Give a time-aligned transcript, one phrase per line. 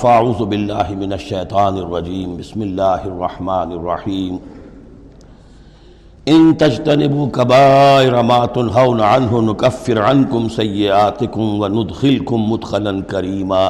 [0.00, 4.36] فاعوذ باللہ من الشیطان الرجیم، بسم اللہ الرحمن الرحیم۔
[6.26, 13.68] ان تجتنبوا کبائر ما تنہون عنہ نکفر عنکم سیئاتکم وندخلکم مدخلا کریما۔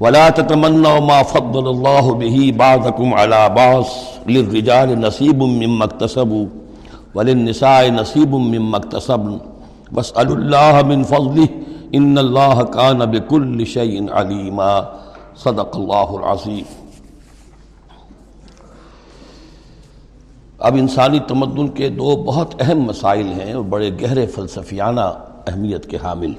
[0.00, 3.84] ولا تتمنوا ما فضل اللہ به بعضکم على بعض
[4.26, 6.44] للرجال نصیب مما اکتسبوا
[7.14, 9.38] وللنساء نصیب مما اکتسبن۔
[9.92, 11.63] واسألوا اللہ من فضلہ۔
[11.96, 14.80] ان اللہ کان بکل شیء علیما
[15.36, 16.64] صدق اللہ العظیم۔
[20.58, 25.00] اب انسانی تمدن کے دو بہت اہم مسائل ہیں اور بڑے گہرے فلسفیانہ
[25.46, 26.32] اہمیت کے حامل۔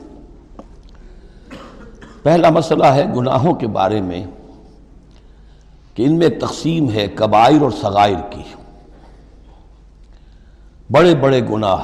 [2.24, 4.26] پہلا مسئلہ ہے گناہوں کے بارے میں
[5.94, 8.44] کہ ان میں تقسیم ہے کبائر اور صغائر کی۔
[10.92, 11.84] بڑے بڑے گناہ،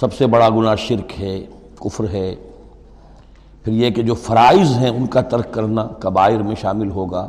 [0.00, 1.46] سب سے بڑا گناہ شرک ہے۔
[1.84, 2.34] کفر ہے،
[3.62, 7.28] پھر یہ کہ جو فرائض ہیں ان کا ترک کرنا کبائر میں شامل ہوگا،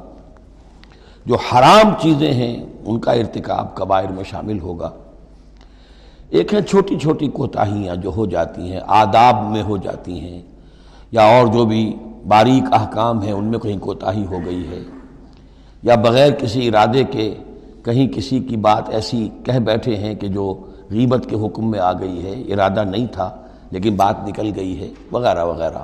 [1.26, 4.90] جو حرام چیزیں ہیں ان کا ارتکاب کبائر میں شامل ہوگا۔
[6.30, 10.42] ایک ہے چھوٹی چھوٹی کوتاہیاں جو ہو جاتی ہیں، آداب میں ہو جاتی ہیں،
[11.12, 11.96] یا اور جو بھی
[12.28, 14.80] باریک احکام ہیں ان میں کہیں کوتاہی ہو گئی ہے۔
[15.84, 17.36] یا بغیر کسی ارادے کے
[17.84, 20.54] کہیں کسی کی بات ایسی کہہ بیٹھے ہیں کہ جو
[20.92, 23.36] غیبت کے حکم میں آ گئی ہے، ارادہ نہیں تھا۔
[23.72, 25.80] لیکن بات نکل گئی ہے، وغیرہ وغیرہ۔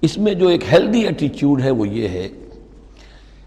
[0.00, 2.28] اس میں جو ایک ہیلدی ایٹیچیوڈ ہے وہ یہ ہے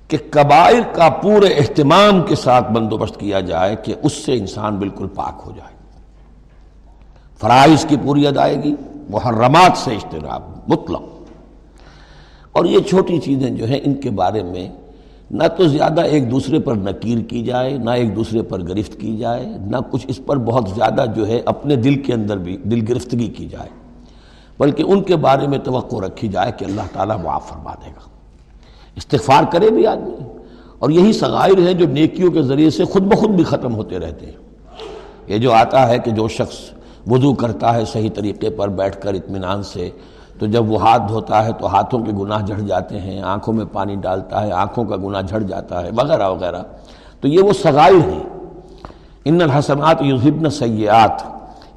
[0.08, 5.08] کہ قبائل کا پورے اہتمام کے ساتھ بندوبست کیا جائے کہ اس سے انسان بالکل
[5.08, 5.73] پاک ہو جائے۔
[7.39, 8.75] فرائض کی پوری ادائیگی،
[9.09, 11.02] محرمات سے اجتناب، مطلق۔
[12.52, 14.69] اور یہ چھوٹی چیزیں جو ہیں، ان کے بارے میں
[15.34, 19.17] نہ تو زیادہ ایک دوسرے پر نکیر کی جائے، نہ ایک دوسرے پر گرفت کی
[19.17, 22.86] جائے، نہ کچھ اس پر بہت زیادہ جو ہے اپنے دل کے اندر بھی دل
[22.90, 23.70] گرفتگی کی جائے۔
[24.59, 28.09] بلکہ ان کے بارے میں توقع رکھی جائے کہ اللہ تعالیٰ معاف فرما دے گا۔
[28.95, 30.16] استغفار کرے بھی آدمی۔
[30.80, 34.25] اور یہی صغائر ہیں جو نیکیوں کے ذریعے سے خود بخود بھی ختم ہوتے رہتے
[34.25, 34.38] ہیں۔
[35.28, 36.56] یہ جو آتا ہے کہ جو شخص
[37.08, 39.90] وضو کرتا ہے صحیح طریقے پر بیٹھ کر اطمینان سے
[40.40, 43.66] تو جب وہ ہاتھ دھوتا ہے تو ہاتھوں کے گناہ جھڑ جاتے ہیں، آنکھوں میں
[43.72, 46.62] پانی ڈالتا ہے، آنکھوں کا گناہ جھڑ جاتا ہے، وغیرہ وغیرہ۔
[47.22, 48.24] تو یہ وہ سغائر ہیں۔
[49.26, 51.22] ان الحسنات یذہبن سیئات۔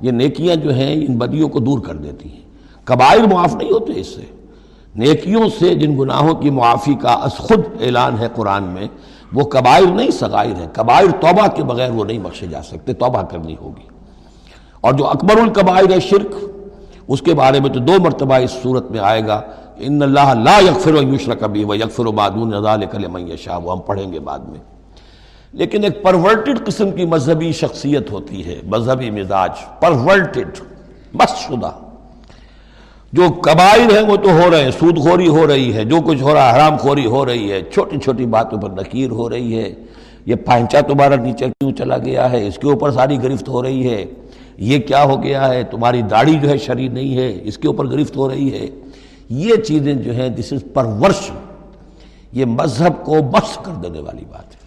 [0.00, 2.41] یہ نیکیاں جو ہیں، ان بدیوں کو دور کر دیتی ہیں۔
[2.84, 4.22] کبائر معاف نہیں ہوتے اس سے۔
[4.97, 8.87] نیکیوں سے جن گناہوں کی معافی کا از خود اعلان ہے قرآن میں،
[9.33, 13.23] وہ کبائر نہیں سغائر ہیں۔ کبائر توبہ کے بغیر وہ نہیں بخشے جا سکتے، توبہ
[13.23, 13.87] کرنی ہوگی۔
[14.81, 16.56] اور جو اکبر القبائر ہے، شرک
[17.09, 19.41] اس کے بارے میں تو دو مرتبہ اس صورت میں آئے گا
[19.77, 22.53] ان اللہ لا یکفر و یوشر کبھی و یکفر و بادون
[22.93, 24.61] کل شاہ وہ ہم پڑھیں گے بعد میں۔
[25.53, 29.50] لیکن ایک پرورٹڈ قسم کی مذہبی شخصیت ہوتی ہے، مذہبی مزاج
[29.81, 30.49] پرورٹڈ
[31.15, 31.71] بس شدہ
[33.12, 36.23] جو قبائل ہیں وہ تو ہو رہے ہیں سود خوری ہو رہی ہے، جو کچھ
[36.23, 39.59] ہو رہا ہے حرام خوری ہو رہی ہے، چھوٹی چھوٹی باتوں پر نکیر ہو رہی
[39.59, 39.75] ہے۔
[40.27, 43.91] یہ پائنچا تمہارا نیچے کیوں چلا گیا ہے؟ اس کے اوپر ساری گرفت ہو رہی
[43.91, 44.05] ہے۔
[44.59, 47.87] یہ کیا ہو گیا ہے؟ تمہاری داڑھی جو ہے شرع نہیں ہے، اس کے اوپر
[47.87, 48.67] گرفت ہو رہی ہے۔
[49.28, 51.31] یہ چیزیں جو ہیں دس از پرورش
[52.33, 54.67] یہ مذہب کو بس کر دینے والی بات ہے۔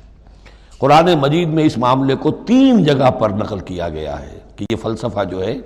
[0.78, 4.76] قرآن مجید میں اس معاملے کو تین جگہ پر نقل کیا گیا ہے کہ یہ
[4.76, 5.58] فلسفہ جو ہے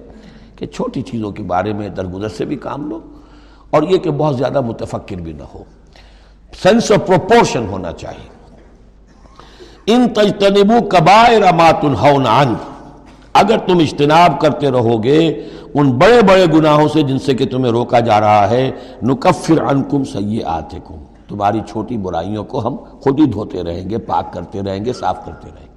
[0.56, 3.00] کہ چھوٹی چیزوں کے بارے میں درگزر سے بھی کام لو
[3.70, 5.64] اور یہ کہ بہت زیادہ متفکر بھی نہ ہو۔
[6.64, 8.30] سینس آف پروپورشن ہونا چاہیے۔
[9.86, 12.73] ان تجتنبو کبائر ما تنہون عنہ۔
[13.34, 17.72] اگر تم اجتناب کرتے رہو گے ان بڑے بڑے گناہوں سے جن سے کہ تمہیں
[17.72, 18.72] روکا جا رہا ہے،
[19.04, 20.96] نکفر عنکم سیئاتکم۔
[21.28, 25.26] تمہاری چھوٹی برائیوں کو ہم خود ہی دھوتے رہیں گے، پاک کرتے رہیں گے، صاف
[25.26, 25.74] کرتے رہیں گے۔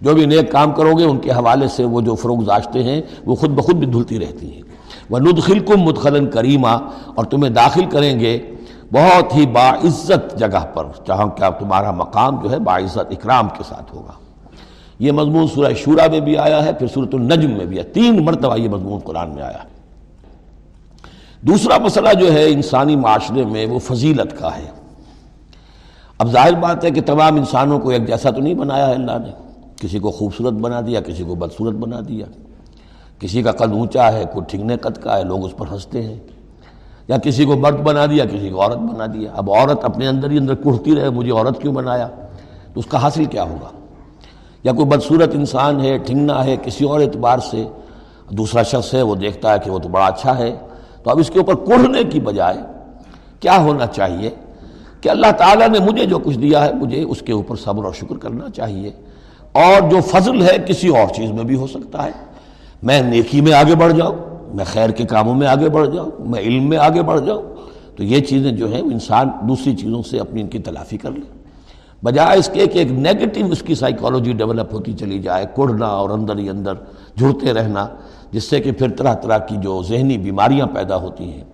[0.00, 3.02] جو بھی نیک کام کرو گے، ان کے حوالے سے وہ جو فروغ داشتے ہیں،
[3.26, 4.62] وہ خود بخود بھی دھلتی رہتی ہیں۔
[5.10, 6.78] وہ ندخلکم مدخلن کریمہ
[7.14, 8.38] اور تمہیں داخل کریں گے
[8.92, 13.94] بہت ہی باعزت جگہ پر چاہوں کیا تمہارا مقام جو ہے باعزت، اکرام کے ساتھ
[13.94, 14.12] ہوگا۔
[14.98, 18.24] یہ مضمون سورہ شورہ میں بھی آیا ہے، پھر سورۃ النجم میں بھی آیا تین
[18.24, 19.76] مرتبہ یہ مضمون قرآن میں آیا۔ ہے
[21.40, 24.70] دوسرا مسئلہ جو ہے انسانی معاشرے میں، وہ فضیلت کا ہے۔
[26.18, 29.12] اب ظاہر بات ہے کہ تمام انسانوں کو ایک جیسا تو نہیں بنایا ہے اللہ
[29.12, 29.32] نے۔
[29.76, 32.26] کسی کو خوبصورت بنا دیا، کسی کو بدصورت بنا دیا۔
[33.18, 36.18] کسی کا قد اونچا ہے کوئی ٹھگنے قد کا ہے، لوگ اس پر ہنستے ہیں۔
[37.08, 40.30] یا کسی کو مرد بنا دیا، کسی کو عورت بنا دیا۔ اب عورت اپنے اندر
[40.30, 42.08] ہی اندر کڑتی رہے، مجھے عورت کیوں بنایا؟
[42.74, 43.75] تو اس کا حاصل کیا ہوگا؟
[44.64, 47.64] یا کوئی بدصورت انسان ہے، ٹھنگنا ہے کسی اور اعتبار سے،
[48.30, 50.56] دوسرا شخص ہے، وہ دیکھتا ہے کہ وہ تو بڑا اچھا ہے۔
[51.02, 52.56] تو اب اس کے اوپر کوڑھنے کی بجائے
[53.40, 54.30] کیا ہونا چاہیے؟
[55.00, 57.92] کہ اللہ تعالیٰ نے مجھے جو کچھ دیا ہے، مجھے اس کے اوپر صبر اور
[57.92, 58.90] شکر کرنا چاہیے۔
[59.52, 62.10] اور جو فضل ہے، کسی اور چیز میں بھی ہو سکتا ہے۔
[62.82, 64.16] میں نیکی میں آگے بڑھ جاؤں،
[64.54, 67.42] میں خیر کے کاموں میں آگے بڑھ جاؤں، میں علم میں آگے بڑھ جاؤں۔
[67.96, 71.35] تو یہ چیزیں جو ہیں انسان دوسری چیزوں سے اپنی ان کی تلافی کر لے۔
[72.02, 76.10] بجائے اس کے کہ ایک نیگیٹو اس کی سائیکالوجی ڈیولپ ہوتی چلی جائے کڑنا اور
[76.10, 76.72] اندر ہی اندر
[77.18, 77.88] جھڑتے رہنا،
[78.30, 81.44] جس سے کہ پھر طرح طرح کی جو ذہنی بیماریاں پیدا ہوتی ہیں،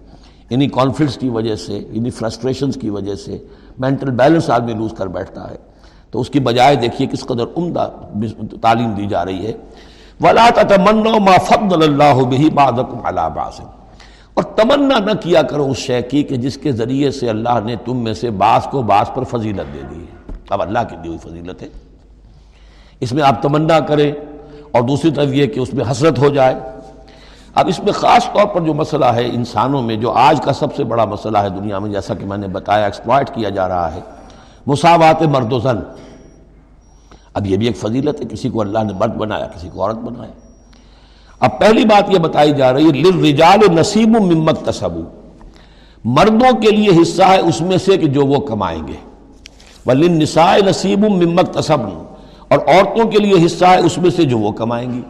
[0.50, 3.44] انہی کانفلکٹس کی وجہ سے، انہی فرسٹریشنز کی وجہ سے
[3.78, 5.56] مینٹل بیلنس آدمی لوز کر بیٹھتا ہے۔
[6.10, 7.90] تو اس کی بجائے دیکھیے کس قدر عمدہ
[8.60, 9.52] تعلیم دی جا رہی ہے۔
[10.20, 13.60] ولا تمنا ما فضل اللہ بہی بعضکم علی بعض۔
[14.34, 17.76] اور تمنا نہ کیا کرو اس شے کی کہ جس کے ذریعے سے اللہ نے
[17.84, 20.21] تم میں سے بعض کو بعض پر فضیلت دے دی ہے۔
[20.52, 21.68] اب اللہ کی دی ہوئی فضیلت ہے۔
[23.00, 24.12] اس میں آپ تمنا کریں
[24.70, 26.54] اور دوسری طرف یہ کہ اس میں حسرت ہو جائے۔
[27.54, 30.76] اب اس میں خاص طور پر جو مسئلہ ہے انسانوں میں، جو آج کا سب
[30.76, 33.94] سے بڑا مسئلہ ہے دنیا میں، جیسا کہ میں نے بتایا ایکسپلائٹ کیا جا رہا
[33.94, 34.00] ہے۔
[34.66, 35.78] مساوات مرد و زن
[37.34, 39.96] اب یہ بھی ایک فضیلت ہے، کسی کو اللہ نے مرد بنایا، کسی کو عورت
[39.96, 40.32] بنایا۔
[41.40, 44.98] اب پہلی بات یہ بتائی جا رہی ہے، للرجال نصیب ممک تصب
[46.04, 49.11] مردوں کے لیے حصہ ہے اس میں سے کہ جو وہ کمائیں گے۔
[49.86, 51.80] ولن نسائے نصیب ممک تصب
[52.48, 55.00] اور عورتوں کے لیے حصہ ہے اس میں سے جو وہ کمائیں گی۔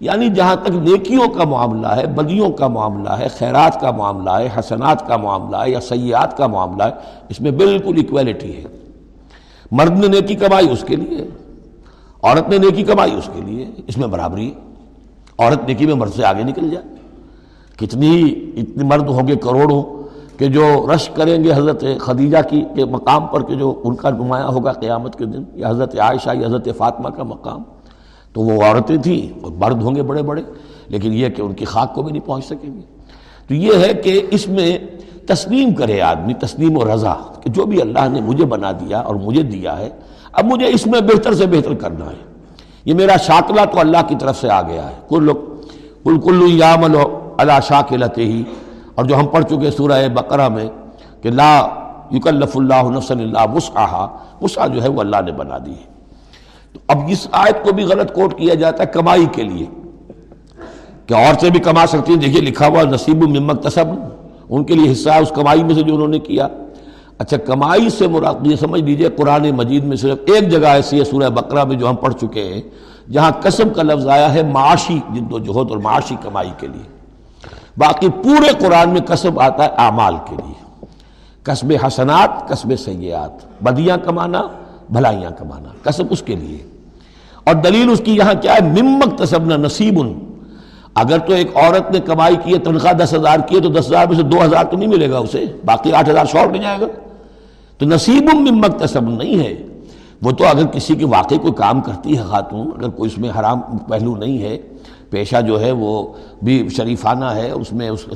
[0.00, 4.48] یعنی جہاں تک نیکیوں کا معاملہ ہے، بدیوں کا معاملہ ہے، خیرات کا معاملہ ہے،
[4.58, 6.90] حسنات کا معاملہ ہے یا سیاحت کا معاملہ ہے،
[7.28, 8.64] اس میں بالکل ایکویلٹی ہے۔
[9.72, 11.28] مرد نے نیکی کمائی اس کے لیے،
[12.22, 14.74] عورت نے نیکی کمائی اس کے لیے، اس میں برابری۔ ہے
[15.38, 16.94] عورت نیکی میں مرد سے آگے نکل جائے۔
[17.76, 18.22] کتنی،
[18.56, 19.93] اتنے مرد ہوں گے، کروڑوں۔
[20.38, 24.10] کہ جو رش کریں گے حضرت خدیجہ کی کے مقام پر کہ جو ان کا
[24.10, 27.62] نمایاں ہوگا قیامت کے دن، یا حضرت عائشہ، یا حضرت فاطمہ کا مقام،
[28.32, 30.42] تو وہ عورتیں تھیں اور مرد ہوں گے بڑے بڑے،
[30.86, 32.80] لیکن یہ کہ ان کی خاک کو بھی نہیں پہنچ سکیں گے۔
[33.48, 34.78] تو یہ ہے کہ اس میں
[35.26, 39.14] تسلیم کرے آدمی، تسلیم و رضا، کہ جو بھی اللہ نے مجھے بنا دیا اور
[39.14, 39.88] مجھے دیا ہے،
[40.32, 42.22] اب مجھے اس میں بہتر سے بہتر کرنا ہے۔
[42.84, 45.30] یہ میرا شاکلہ تو اللہ کی طرف سے آ گیا ہے۔ کل
[46.04, 46.96] کل کلو یامل
[47.38, 48.42] اللہ شاکلت ہی
[48.94, 50.66] اور جو ہم پڑھ چکے سورہ بقرہ میں
[51.22, 51.66] کہ لا
[52.12, 54.06] یکلف اللہ نفسن اللہ وسعہ
[54.42, 55.94] وسعہ جو ہے وہ اللہ نے بنا دی ہے۔
[56.72, 59.66] تو اب اس آیت کو بھی غلط کوٹ کیا جاتا ہے کمائی کے لیے۔
[61.06, 63.86] کہ اور سے بھی کما سکتی ہیں۔ دیکھیے لکھا ہوا نصیب و ممک تصب
[64.48, 66.48] ان کے لیے حصہ ہے اس کمائی میں سے جو انہوں نے کیا۔
[67.18, 71.04] اچھا کمائی سے مراد، یہ سمجھ لیجیے قرآن مجید میں صرف ایک جگہ ایسی ہے
[71.04, 72.62] سورہ بقرہ میں جو ہم پڑھ چکے ہیں،
[73.10, 76.93] جہاں قسم کا لفظ آیا ہے معاشی، جد و جہد اور معاشی کمائی کے لیے۔
[77.78, 80.86] باقی پورے قرآن میں قسم آتا ہے اعمال کے لیے۔
[81.42, 84.42] قصب حسنات قصب سیاحت بدیاں کمانا،
[84.90, 86.58] بھلائیاں کمانا کسب اس کے لیے۔
[87.44, 90.00] اور دلیل اس کی یہاں کیا ہے؟ ممک تصبنا نصیب
[90.94, 93.86] اگر تو ایک عورت نے کمائی کی ہے، تنخواہ دس ہزار کی ہے، تو دس
[93.86, 96.62] ہزار میں سے دو ہزار تو نہیں ملے گا اسے۔ باقی آٹھ ہزار شارٹ نہیں
[96.62, 96.86] جائے گا۔
[97.78, 99.66] تو نصیب ممک تصب نہیں ہے۔
[100.22, 103.30] وہ تو اگر کسی کے واقعی کوئی کام کرتی ہے خاتون، اگر کوئی اس میں
[103.40, 104.58] حرام پہلو نہیں ہے
[105.14, 105.92] پیشہ جو ہے وہ
[106.42, 108.06] بھی شریفانہ ہے، اس میں اس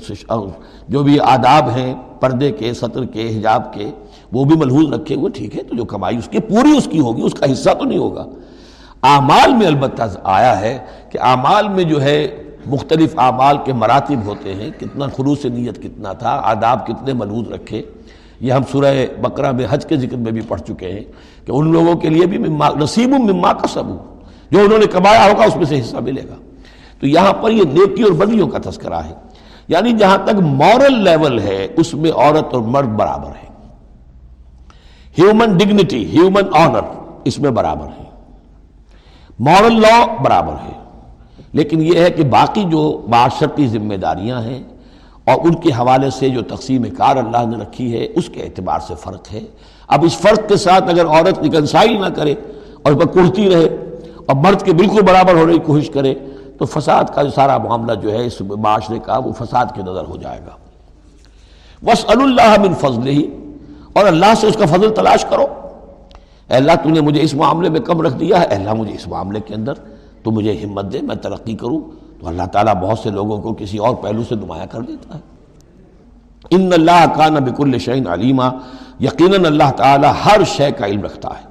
[0.89, 3.91] جو بھی آداب ہیں، پردے کے، سطر کے، حجاب کے،
[4.33, 7.01] وہ بھی ملحوظ رکھے ہوئے، ٹھیک ہے، تو جو کمائی اس کی پوری اس کی
[7.01, 8.25] ہوگی، اس کا حصہ تو نہیں ہوگا۔
[9.03, 10.79] اعمال میں البتہ آیا ہے
[11.13, 12.19] کہ اعمال میں جو ہے
[12.67, 17.83] مختلف اعمال کے مراتب ہوتے ہیں، کتنا خلوص نیت کتنا تھا، آداب کتنے ملحوظ رکھے۔
[18.41, 21.05] یہ ہم سورہ بقرہ میں حج کے ذکر میں بھی پڑھ چکے ہیں
[21.47, 22.39] کہ ان لوگوں کے لیے بھی
[22.83, 23.89] نصیب مما کا سب
[24.51, 26.37] جو انہوں نے کمایا ہوگا، اس میں سے حصہ ملے گا۔
[27.01, 29.15] تو یہاں پر یہ نیکی اور بدیوں کا تذکرہ ہے۔
[29.69, 33.49] یعنی جہاں تک مورل لیول ہے، اس میں عورت اور مرد برابر ہے
[35.19, 36.81] ہیومن ڈگنیٹی ہیومن آنر
[37.25, 38.05] اس میں برابر ہے
[39.39, 40.79] مورل لا برابر ہے۔
[41.53, 44.63] لیکن یہ ہے کہ باقی جو معاشرتی ذمہ داریاں ہیں
[45.25, 48.79] اور ان کے حوالے سے جو تقسیم کار اللہ نے رکھی ہے، اس کے اعتبار
[48.81, 49.41] سے فرق ہے۔
[49.89, 52.35] اب اس فرق کے ساتھ اگر عورت نکنسائی نہ کرے
[52.83, 53.65] اور وہ کرتی رہے
[54.27, 56.15] اور مرد کے بالکل برابر ہونے کی کوشش کرے
[56.59, 60.05] تو فساد کا جو سارا معاملہ جو ہے اس معاشرے کا وہ فساد کے نظر
[60.05, 60.57] ہو جائے گا۔
[61.85, 63.31] بس اللہ من فضل ہی
[63.93, 65.47] اور اللہ سے اس کا فضل تلاش کرو۔
[66.49, 68.95] اے اللہ، تو نے مجھے اس معاملے میں کم رکھ دیا ہے۔ اے اللہ، مجھے
[68.95, 69.73] اس معاملے کے اندر
[70.23, 71.81] تو مجھے ہمت دے، میں ترقی کروں۔
[72.21, 75.21] تو اللہ تعالیٰ بہت سے لوگوں کو کسی اور پہلو سے نمایاں کر دیتا ہے۔
[76.51, 78.43] ان اللہ کا نبک الشعین علیمہ
[79.01, 81.48] یقیناً اللہ تعالیٰ ہر شے کا علم رکھتا ہے۔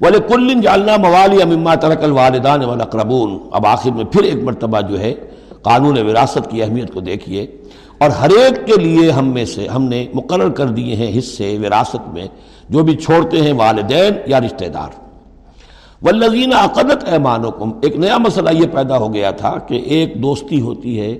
[0.00, 5.00] بولے کل جالنا موالی امما ترک الوالدان والاقربون اب آخر میں پھر ایک مرتبہ جو
[5.00, 5.14] ہے،
[5.62, 7.46] قانون وراثت کی اہمیت کو دیکھیے۔
[7.98, 11.58] اور ہر ایک کے لیے ہم میں سے، ہم نے مقرر کر دیے ہیں حصے
[11.58, 12.26] وراثت میں،
[12.68, 14.88] جو بھی چھوڑتے ہیں والدین یا رشتہ دار۔
[16.02, 21.00] والذین عقدت ایمانکم ایک نیا مسئلہ یہ پیدا ہو گیا تھا کہ ایک دوستی ہوتی
[21.00, 21.18] ہے،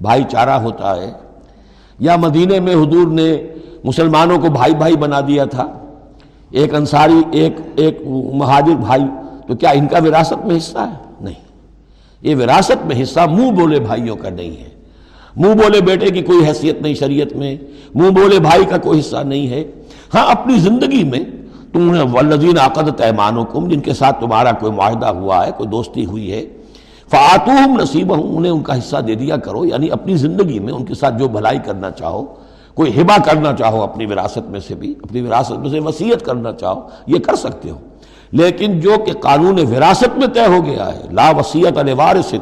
[0.00, 1.12] بھائی چارہ ہوتا ہے۔
[1.98, 3.36] یا مدینہ میں حضور نے
[3.84, 5.66] مسلمانوں کو بھائی بھائی بنا دیا تھا۔
[6.50, 8.02] ایک انصاری، ایک ایک
[8.34, 9.02] مہاجر بھائی،
[9.48, 11.34] تو کیا ان کا وراثت میں حصہ ہے؟ نہیں۔
[12.22, 14.68] یہ وراثت میں حصہ منہ بولے بھائیوں کا نہیں ہے۔
[15.36, 17.56] منہ بولے بیٹے کی کوئی حیثیت نہیں شریعت میں۔
[17.94, 19.64] منہ بولے بھائی کا کوئی حصہ نہیں ہے۔
[20.14, 21.24] ہاں اپنی زندگی میں
[21.72, 26.32] تم ولزین عقد ایمانکم، جن کے ساتھ تمہارا کوئی معاہدہ ہوا ہے، کوئی دوستی ہوئی
[26.32, 26.46] ہے
[27.08, 30.84] فاتوہم نصیب ہوں انہیں ان کا حصہ دے دیا کرو۔ یعنی اپنی زندگی میں ان
[30.84, 32.26] کے ساتھ جو بھلائی کرنا چاہو
[32.80, 36.52] کوئی ہبا کرنا چاہو اپنی وراثت میں سے بھی، اپنی وراثت میں سے وسیعت کرنا
[36.52, 37.78] چاہو، یہ کر سکتے ہو۔
[38.32, 42.34] لیکن جو کہ قانون وراثت میں طے ہو گیا ہے، لا وسیعت وارث،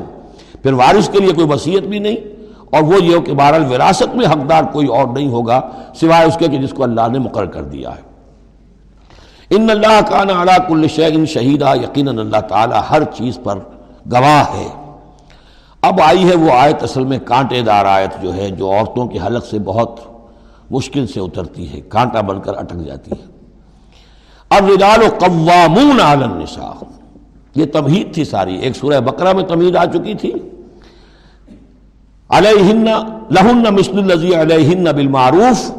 [0.63, 2.17] پھر وارث کے لیے کوئی وسیعت بھی نہیں،
[2.71, 5.61] اور وہ یہ کہ بہرحال وراثت میں حقدار کوئی اور نہیں ہوگا،
[5.95, 8.03] سوائے اس کے کہ جس کو اللہ نے مقرر کر دیا ہے۔
[9.51, 13.59] ان اللہ کا نالا کل شعین شہیدہ یقیناً اللہ تعالیٰ ہر چیز پر
[14.13, 14.69] گواہ ہے۔
[15.83, 19.19] اب آئی ہے وہ آیت، اصل میں کانٹے دار آیت جو ہے، جو عورتوں کے
[19.27, 20.01] حلق سے بہت
[20.71, 23.27] مشکل سے اترتی ہے، کانٹا بن کر اٹک جاتی ہے۔
[24.51, 26.85] اب رجال و قوامون النساء۔
[27.55, 30.33] یہ تمہید تھی ساری۔ ایک سورہ بقرہ میں تمہید آ چکی تھی۔
[32.29, 32.85] علیہن،
[33.31, 35.71] لہن مثل الزی علیہن بالمعروف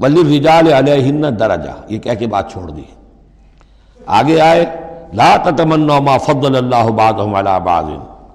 [0.00, 2.82] ولی رجال علیہن درجہ۔ یہ کہہ کے بات چھوڑ دی۔
[4.06, 4.66] آگے آئے،
[5.14, 7.84] لا تتمنوا ما فضل اللہ بعضهم على بعض۔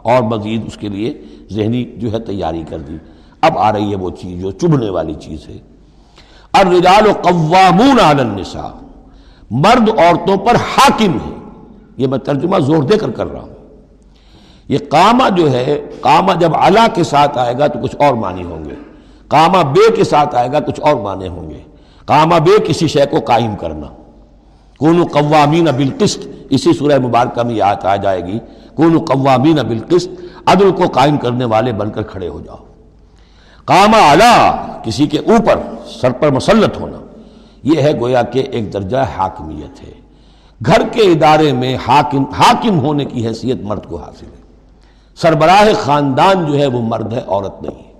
[0.01, 2.97] اور مزید اس کے لیے ذہنی جو ہے تیاری کر دی۔
[3.41, 5.57] اب آ رہی ہے وہ چیز جو چبھنے والی چیز ہے۔
[6.53, 8.75] الرجال قوامون علی النساء۔
[9.51, 11.33] مرد عورتوں پر حاکم ہے۔
[11.97, 13.53] یہ میں ترجمہ زور دے کر کر رہا ہوں۔
[14.67, 18.43] یہ کاما جو ہے کاما جب اللہ کے ساتھ آئے گا تو کچھ اور معنی
[18.43, 18.75] ہوں گے۔
[19.27, 21.61] کاما بے کے ساتھ آئے گا کچھ اور معنی ہوں گے۔
[22.05, 23.87] کاما بے کسی شے کو قائم کرنا۔
[24.77, 28.39] کون قوامین بالقسط، اسی سورہ مبارکہ میں یاد آ جائے گی۔
[28.75, 30.09] کون قوامین بالقسط،
[30.45, 32.57] عدل کو قائم کرنے والے بن کر کھڑے ہو جاؤ۔
[33.69, 35.59] کاما اعلیٰ کسی کے اوپر،
[36.01, 36.97] سر پر مسلط ہونا۔
[37.63, 39.93] یہ ہے گویا کہ ایک درجہ حاکمیت ہے۔
[40.65, 44.41] گھر کے ادارے میں حاکم حاکم ہونے کی حیثیت مرد کو حاصل ہے۔
[45.15, 47.93] سربراہ خاندان جو ہے وہ مرد ہے، عورت نہیں ہے۔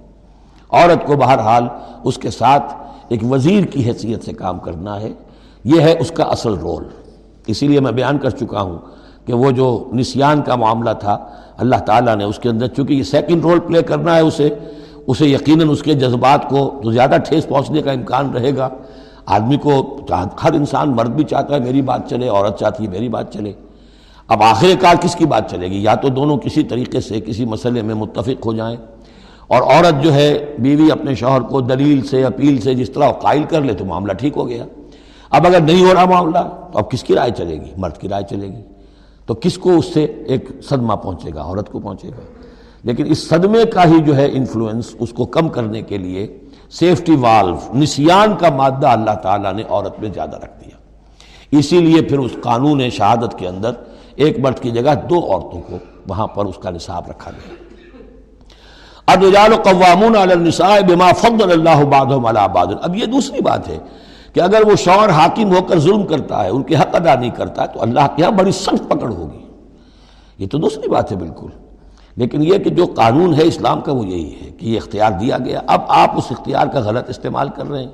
[0.70, 1.68] عورت کو بہرحال
[2.04, 2.74] اس کے ساتھ
[3.08, 5.14] ایک وزیر کی حیثیت سے کام کرنا ہے۔
[5.64, 6.84] یہ ہے اس کا اصل رول۔
[7.48, 8.78] اسی لیے میں بیان کر چکا ہوں
[9.26, 11.18] کہ وہ جو نسیان کا معاملہ تھا،
[11.58, 14.50] اللہ تعالیٰ نے اس کے اندر، چونکہ یہ سیکنڈ رول پلے کرنا ہے اسے
[15.10, 18.70] اسے یقیناً اس کے جذبات کو تو زیادہ ٹھیس پہنچنے کا امکان رہے گا۔
[19.26, 20.00] آدمی کو
[20.44, 23.54] ہر انسان مرد بھی چاہتا ہے میری بات چلے، عورت چاہتی ہے میری بات چلے۔
[24.28, 27.46] اب آخر کار کس کی بات چلے گی؟ یا تو دونوں کسی طریقے سے کسی
[27.46, 28.78] مسئلے میں متفق ہو جائیں
[29.48, 33.44] اور عورت جو ہے بیوی اپنے شوہر کو دلیل سے، اپیل سے جس طرح قائل
[33.44, 34.66] کر لے تو معاملہ ٹھیک ہو گیا۔
[35.30, 38.10] اب اگر نہیں ہو رہا معاملہ تو اب کس کی رائے چلے گی؟ مرد کی
[38.10, 38.62] رائے چلے گی۔
[39.26, 42.39] تو کس کو اس سے ایک صدمہ پہنچے گا؟ عورت کو پہنچے گا۔
[42.84, 46.38] لیکن اس صدمے کا ہی جو ہے انفلوئنس اس کو کم کرنے کے لیے
[46.72, 50.78] سیفٹی والو نسیان کا مادہ اللہ تعالیٰ نے عورت میں زیادہ رکھ دیا۔
[51.60, 53.72] اسی لیے پھر اس قانون شہادت کے اندر
[54.16, 57.54] ایک مرد کی جگہ دو عورتوں کو وہاں پر اس کا نصاب رکھا گیا۔
[59.64, 63.78] قوامون علی النساء بما فضل اللہ بعضهم على بعض۔ اب یہ دوسری بات ہے
[64.34, 67.30] کہ اگر وہ شوہر حاکم ہو کر ظلم کرتا ہے، ان کے حق ادا نہیں
[67.30, 69.46] کرتا، تو اللہ کے یہاں بڑی سخت پکڑ ہوگی۔
[70.38, 71.69] یہ تو دوسری بات ہے بالکل۔
[72.16, 75.38] لیکن یہ کہ جو قانون ہے اسلام کا وہ یہی ہے کہ یہ اختیار دیا
[75.38, 77.92] گیا۔ اب آپ اس اختیار کا غلط استعمال کر رہے ہیں۔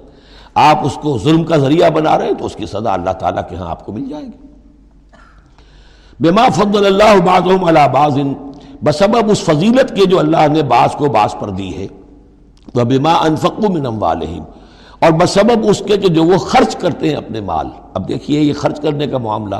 [0.55, 3.41] آپ اس کو ظلم کا ذریعہ بنا رہے ہیں تو اس کی سزا اللہ تعالیٰ
[3.49, 4.47] کے ہاں آپ کو مل جائے گی۔
[6.19, 8.17] بما فضل اللہ بعضهم على بعض۔
[8.83, 11.87] بسبب اس فضیلت کے جو اللہ نے بعض کو بعض پر دی ہے۔
[12.73, 14.43] تو بما انفقوا من اموالہم
[14.99, 18.81] اور بسبب اس کے جو وہ خرچ کرتے ہیں اپنے مال۔ اب دیکھیے یہ خرچ
[18.81, 19.55] کرنے کا معاملہ۔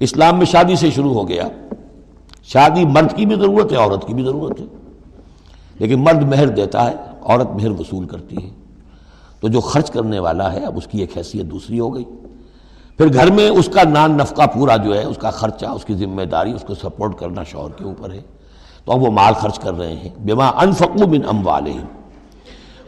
[0.00, 1.48] اسلام میں شادی سے شروع ہو گیا۔
[2.44, 4.66] شادی مرد کی بھی ضرورت ہے، عورت کی بھی ضرورت ہے۔
[5.78, 8.50] لیکن مرد مہر دیتا ہے، عورت مہر وصول کرتی ہے۔
[9.40, 12.04] تو جو خرچ کرنے والا ہے، اب اس کی ایک حیثیت دوسری ہو گئی۔
[12.98, 15.94] پھر گھر میں اس کا نان نفقہ پورا جو ہے، اس کا خرچہ، اس کی
[15.94, 18.20] ذمہ داری، اس کو سپورٹ کرنا شوہر کے اوپر ہے۔
[18.84, 21.72] تو اب وہ مال خرچ کر رہے ہیں۔ بما انفقو بن ام والے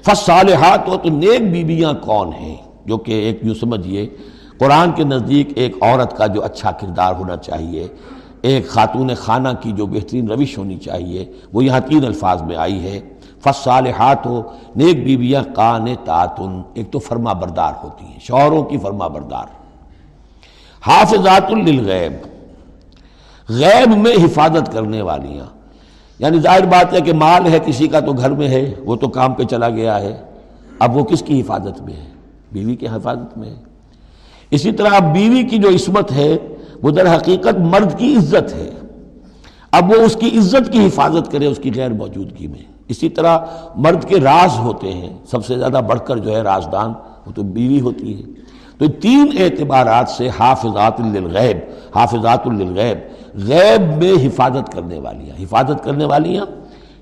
[0.02, 4.08] فص ہو تو نیک بیویاں کون ہیں؟ جو کہ ایک یوں سمجھیے
[4.58, 7.88] قرآن کے نزدیک ایک عورت کا جو اچھا کردار ہونا چاہیے
[8.46, 12.84] ایک خاتون خانہ کی جو بہترین روش ہونی چاہیے، وہ یہاں تین الفاظ میں آئی
[12.84, 13.00] ہے۔
[13.40, 14.42] فص صالحات ہو
[14.76, 19.44] نیک بیویاں کان تعتن ایک تو فرما بردار ہوتی ہیں، شوہروں کی فرما بردار۔
[20.80, 22.12] حافظات للغیب۔
[23.48, 25.44] غیب میں حفاظت کرنے والیاں۔
[26.18, 29.08] یعنی ظاہر بات ہے کہ مال ہے، کسی کا تو گھر میں ہے، وہ تو
[29.08, 30.22] کام پہ چلا گیا ہے۔
[30.78, 32.08] اب وہ کس کی حفاظت میں ہے؟
[32.52, 33.56] بیوی کی حفاظت میں ہے۔
[34.50, 36.36] اسی طرح اب بیوی کی جو عصمت ہے
[36.82, 38.70] وہ در حقیقت مرد کی عزت ہے۔
[39.72, 43.38] اب وہ اس کی عزت کی حفاظت کرے اس کی غیر موجودگی میں۔ اسی طرح
[43.76, 46.92] مرد کے راز ہوتے ہیں۔ سب سے زیادہ بڑھ کر جو ہے رازدان،
[47.26, 48.28] وہ تو بیوی ہوتی ہے۔
[48.78, 51.56] تو تین اعتبارات سے حافظات للغیب
[51.98, 52.98] حافظات للغیب،
[53.34, 56.44] غیب میں حفاظت کرنے والیاں۔ حفاظت کرنے والیاں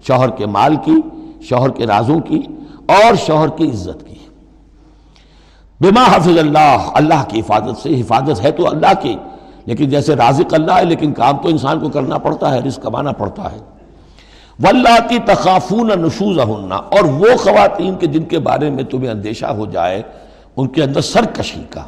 [0.06, 0.96] شوہر کے مال کی،
[1.42, 2.42] شوہر کے رازوں کی
[2.86, 4.14] اور شوہر کی عزت کی۔
[5.80, 9.16] بما حفظ اللہ اللہ کی حفاظت سے حفاظت ہے تو اللہ کی۔
[9.64, 13.12] لیکن جیسے رازق اللہ ہے، لیکن کام تو انسان کو کرنا پڑتا ہے، رزق کمانا
[13.12, 13.58] پڑتا ہے۔
[14.58, 20.02] ولاتی تخافون نشوز اور وہ خواتین کے جن کے بارے میں تمہیں اندیشہ ہو جائے،
[20.56, 21.80] ان کے اندر سرکشی کا۔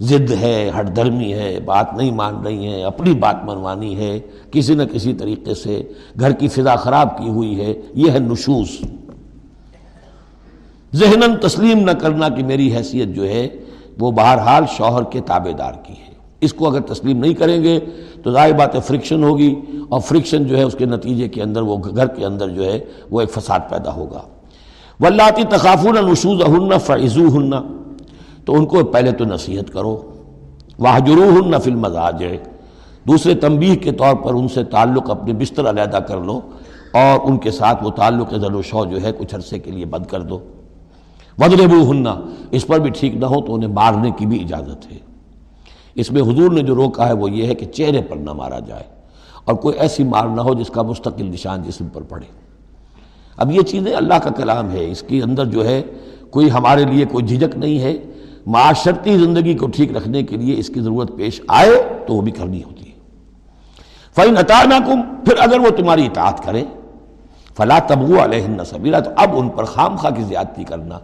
[0.00, 4.74] ضد ہے ہٹ دھرمی ہے، بات نہیں مان رہی ہیں، اپنی بات منوانی ہے، کسی
[4.74, 5.82] نہ کسی طریقے سے
[6.20, 8.68] گھر کی فضا خراب کی ہوئی ہے۔ یہ ہے نشوز۔
[10.94, 13.48] ذہناً تسلیم نہ کرنا کہ میری حیثیت جو ہے،
[13.98, 16.09] وہ بہرحال شوہر کے تابے دار کی ہے۔
[16.40, 17.80] اس کو اگر تسلیم نہیں کریں گے
[18.22, 19.54] تو ظاہر بات ہے فرکشن ہوگی
[19.88, 22.78] اور فرکشن جو ہے اس کے نتیجے کے اندر وہ گھر کے اندر جو ہے
[23.10, 24.20] وہ ایک فساد پیدا ہوگا۔
[25.00, 27.50] ولاتی تخافون نشوز ہن فعزو ہن
[28.44, 30.00] تو ان کو پہلے تو نصیحت کرو۔
[30.78, 32.24] واہجرو ہن فل مزاج
[33.08, 36.40] دوسرے تنبیہ کے طور پر ان سے تعلق اپنے بستر علیحدہ کر لو
[36.92, 39.84] اور ان کے ساتھ وہ تعلق ذل و شو جو ہے کچھ عرصے کے لیے
[39.84, 40.38] بند کر دو۔
[41.38, 42.20] ودربو ہننا
[42.50, 45.09] اس پر بھی ٹھیک نہ ہو تو انہیں مارنے کی بھی اجازت ہے۔
[45.94, 48.58] اس میں حضور نے جو روکا ہے وہ یہ ہے کہ چہرے پر نہ مارا
[48.58, 48.82] جائے
[49.44, 52.26] اور کوئی ایسی مار نہ ہو جس کا مستقل نشان جسم پر پڑے۔
[53.36, 55.82] اب یہ چیزیں اللہ کا کلام ہے۔ اس کے اندر جو ہے
[56.30, 57.98] کوئی ہمارے لیے کوئی جھجک نہیں ہے۔
[58.46, 62.32] معاشرتی زندگی کو ٹھیک رکھنے کے لیے اس کی ضرورت پیش آئے تو وہ بھی
[62.32, 62.98] کرنی ہوتی ہے۔
[64.16, 64.74] فعین عطا نہ
[65.24, 66.64] پھر اگر وہ تمہاری اطاعت کریں،
[67.56, 70.98] فلا تبو علیہ سبیرہ تو اب ان پر خام خواہ کی زیادتی کرنا،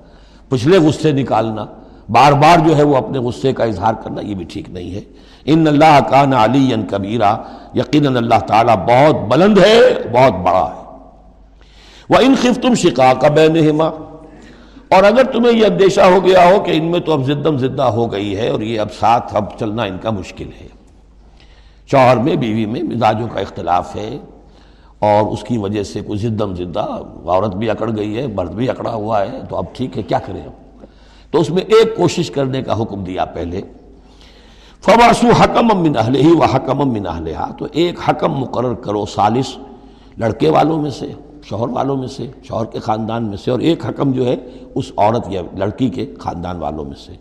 [0.48, 1.66] پچھلے غصے نکالنا
[2.08, 5.00] بار بار جو ہے وہ اپنے غصے کا اظہار کرنا یہ بھی ٹھیک نہیں ہے۔
[5.44, 7.36] ان اللہ کان علی کبیرہ
[7.74, 9.80] یقیناً اللہ تعالیٰ بہت بلند ہے،
[10.12, 10.86] بہت بڑا ہے۔
[12.08, 13.80] وہ ان خف تم شکا کا بین
[14.88, 17.82] اور اگر تمہیں یہ اندیشہ ہو گیا ہو کہ ان میں تو اب زدم زدہ
[17.82, 20.68] ہو گئی ہے اور یہ اب ساتھ اب چلنا ان کا مشکل ہے۔
[21.90, 24.18] شوہر میں، بیوی میں مزاجوں کا اختلاف ہے
[24.98, 26.86] اور اس کی وجہ سے کوئی زدم زدہ
[27.26, 30.18] عورت بھی اکڑ گئی ہے، مرد بھی اکڑا ہوا ہے، تو اب ٹھیک ہے، کیا
[30.18, 30.65] کریں ہم؟
[31.36, 33.60] تو اس میں ایک کوشش کرنے کا حکم دیا پہلے۔
[34.80, 39.56] فواسو حکم امن اہل ہی و حکم امن اہل تو ایک حکم مقرر کرو سالس
[40.18, 43.86] لڑکے والوں میں سے، شوہر والوں میں سے، شوہر کے خاندان میں سے، اور ایک
[43.86, 44.36] حکم جو ہے
[44.74, 47.12] اس عورت یا لڑکی کے خاندان والوں میں سے۔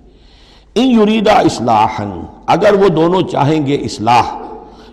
[0.75, 2.01] ان یریدہ اصلاح
[2.45, 4.41] اگر وہ دونوں چاہیں گے اصلاح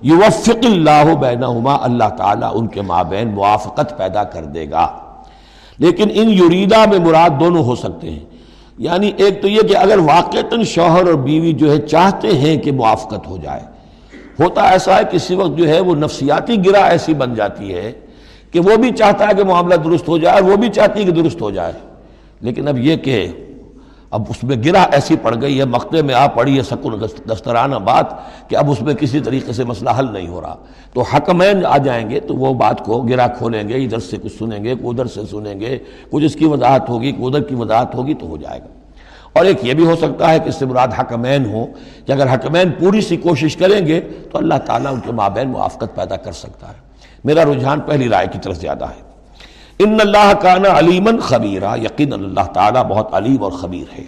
[0.02, 4.98] یوفق اللہ بینہما اللہ تعالیٰ ان کے مابین موافقت پیدا کر دے گا۔
[5.78, 8.31] لیکن ان یریدہ میں مراد دونوں ہو سکتے ہیں۔
[8.78, 12.72] یعنی ایک تو یہ کہ اگر واقعتاً شوہر اور بیوی جو ہے چاہتے ہیں کہ
[12.72, 13.60] موافقت ہو جائے،
[14.40, 17.92] ہوتا ایسا ہے کسی وقت جو ہے وہ نفسیاتی گرا ایسی بن جاتی ہے
[18.50, 21.04] کہ وہ بھی چاہتا ہے کہ معاملہ درست ہو جائے اور وہ بھی چاہتی ہے
[21.04, 21.72] کہ درست ہو جائے۔
[22.40, 23.26] لیکن اب یہ کہ
[24.12, 27.74] اب اس میں گرہ ایسی پڑ گئی ہے مقتے میں آ پڑی ہے سکون دسترانہ
[27.74, 28.06] بات
[28.50, 30.56] کہ اب اس میں کسی طریقے سے مسئلہ حل نہیں ہو رہا۔
[30.94, 34.32] تو حکمین آ جائیں گے تو وہ بات کو گرہ کھولیں گے، ادھر سے کچھ
[34.38, 35.78] سنیں گے ادھر سے سنیں گے،
[36.10, 38.66] کچھ اس کی وضاحت ہوگی ادھر کی وضاحت ہوگی تو ہو جائے گا۔
[39.32, 41.66] اور ایک یہ بھی ہو سکتا ہے کہ اس سے مراد حکمین ہو
[42.06, 45.94] کہ اگر حکمین پوری سی کوشش کریں گے تو اللہ تعالیٰ ان کے مابین موافقت
[45.94, 46.74] پیدا کر سکتا ہے۔
[47.24, 49.11] میرا رجحان پہلی رائے کی طرف زیادہ ہے۔
[49.78, 54.04] ان اللہ کا نا علیمن خبیرہ یقین اللہ تعالیٰ بہت علیم اور خبیر ہے۔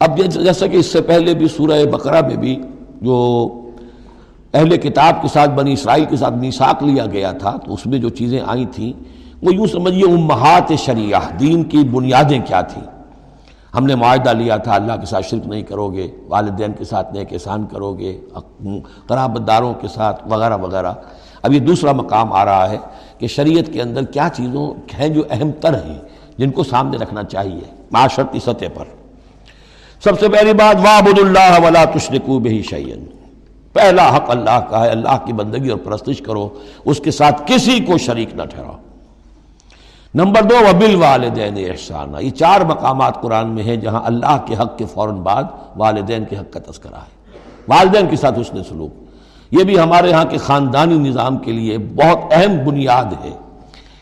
[0.00, 2.54] اب جیسا کہ اس سے پہلے بھی سورہ بقرہ میں بھی
[3.02, 3.16] جو
[4.54, 7.98] اہل کتاب کے ساتھ بنی اسرائیل کے ساتھ میساک لیا گیا تھا، تو اس میں
[7.98, 8.92] جو چیزیں آئی تھیں،
[9.42, 12.84] وہ یوں سمجھیے امہات شریعہ، دین کی بنیادیں کیا تھیں۔
[13.74, 17.12] ہم نے معاہدہ لیا تھا، اللہ کے ساتھ شرک نہیں کرو گے والدین کے ساتھ
[17.12, 18.18] نیک احسان کرو گے
[19.08, 20.92] قرابت داروں کے ساتھ، وغیرہ وغیرہ۔
[21.44, 22.76] اب یہ دوسرا مقام آ رہا ہے
[23.18, 25.98] کہ شریعت کے اندر کیا چیزوں ہیں جو اہم تر ہیں
[26.38, 28.84] جن کو سامنے رکھنا چاہیے معاشرتی سطح پر۔
[30.04, 33.04] سب سے پہلی بات وابد اللہ ولا تشرکو بہی شعین
[33.72, 36.48] پہلا حق اللہ کا ہے، اللہ کی بندگی اور پرستش کرو،
[36.84, 38.76] اس کے ساتھ کسی کو شریک نہ ٹھہراؤ۔
[40.14, 44.78] نمبر دو وبل والدین احسانہ یہ چار مقامات قرآن میں ہیں جہاں اللہ کے حق
[44.78, 45.44] کے فوراً بعد
[45.76, 49.03] والدین کے حق کا تذکرہ ہے۔ والدین کے ساتھ حسن سلوک۔
[49.58, 53.30] یہ بھی ہمارے ہاں کے خاندانی نظام کے لیے بہت اہم بنیاد ہے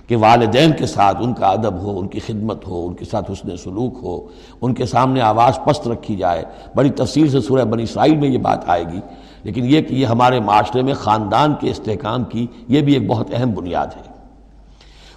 [0.06, 3.30] کہ والدین کے ساتھ ان کا ادب ہو، ان کی خدمت ہو، ان کے ساتھ
[3.30, 4.20] حسن سلوک ہو،
[4.62, 6.44] ان کے سامنے آواز پست رکھی جائے۔
[6.76, 9.00] بڑی تفصیل سے سورہ بنی اسرائیل میں یہ بات آئے گی۔
[9.42, 13.28] لیکن یہ کہ یہ ہمارے معاشرے میں خاندان کے استحکام کی یہ بھی ایک بہت
[13.32, 14.12] اہم بنیاد ہے۔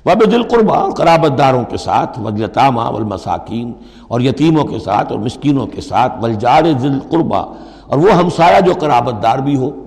[0.06, 3.74] وب دل قربا قرابت داروں کے ساتھ وجلتامہ والمساکین
[4.08, 7.40] اور یتیموں کے ساتھ اور مسکینوں کے ساتھ ولجار ذل قربا
[7.88, 9.85] اور وہ ہمسایہ جو قرابت دار بھی ہو۔